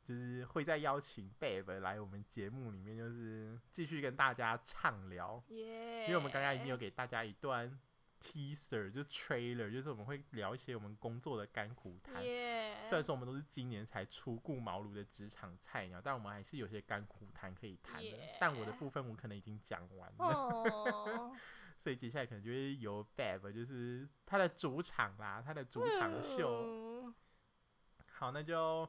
[0.02, 5.42] 就是会再邀请 Bab 来我们节目里面，就是继续跟大家畅聊。
[5.48, 6.02] Yeah.
[6.02, 7.78] 因为我们刚刚已经有给大家一段。
[8.20, 12.14] Teaser 就是 trailer，就是我们会聊一些我们工作的甘苦谈。
[12.22, 18.18] 虽然说我们都是今年才初顾茅庐的职场菜鸟，但我们还是有些甘苦谈可以谈的。
[18.40, 21.36] 但我的部分我可能已经讲完了，oh.
[21.78, 26.62] 所以接下来可能就会由 Bab，就是他的主场啦，他的主场秀。
[26.62, 27.14] Mm.
[28.12, 28.88] 好，那就。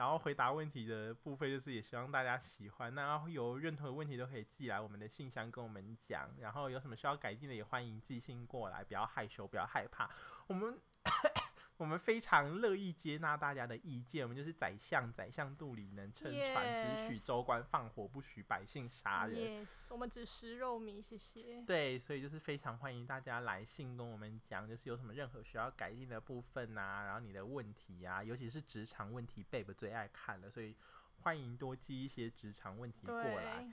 [0.00, 2.94] 然后回答问题的部分就是也希望大家喜欢。
[2.94, 6.26] 那有任何问题都可以寄来我们的信箱跟我们讲。
[6.38, 10.08] 然后有什么需要改进的也欢迎寄信过来，不要害羞，不要害怕。
[10.46, 10.80] 我们
[11.80, 19.64] 我们非常乐意接纳大家的意见，我们就是宰相，宰相肚里能撑船，只许州官放火，不许百姓杀人。
[19.64, 21.62] Yes, 我们只食肉糜，谢谢。
[21.62, 30.76] 对，所以就是非常欢迎大家来信跟我们讲，就是有什么任何需要改进的部分啊，然后你的问题啊，尤其是职场问题，Babe 最爱看了，所以
[31.22, 33.66] 欢迎多寄一些职场问题过来。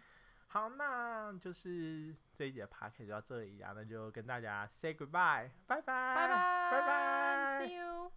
[0.57, 8.11] 好，那就是这一节 p a r k 就到这里啊，那就跟大家 say goodbye，拜拜，拜拜，拜拜，See you。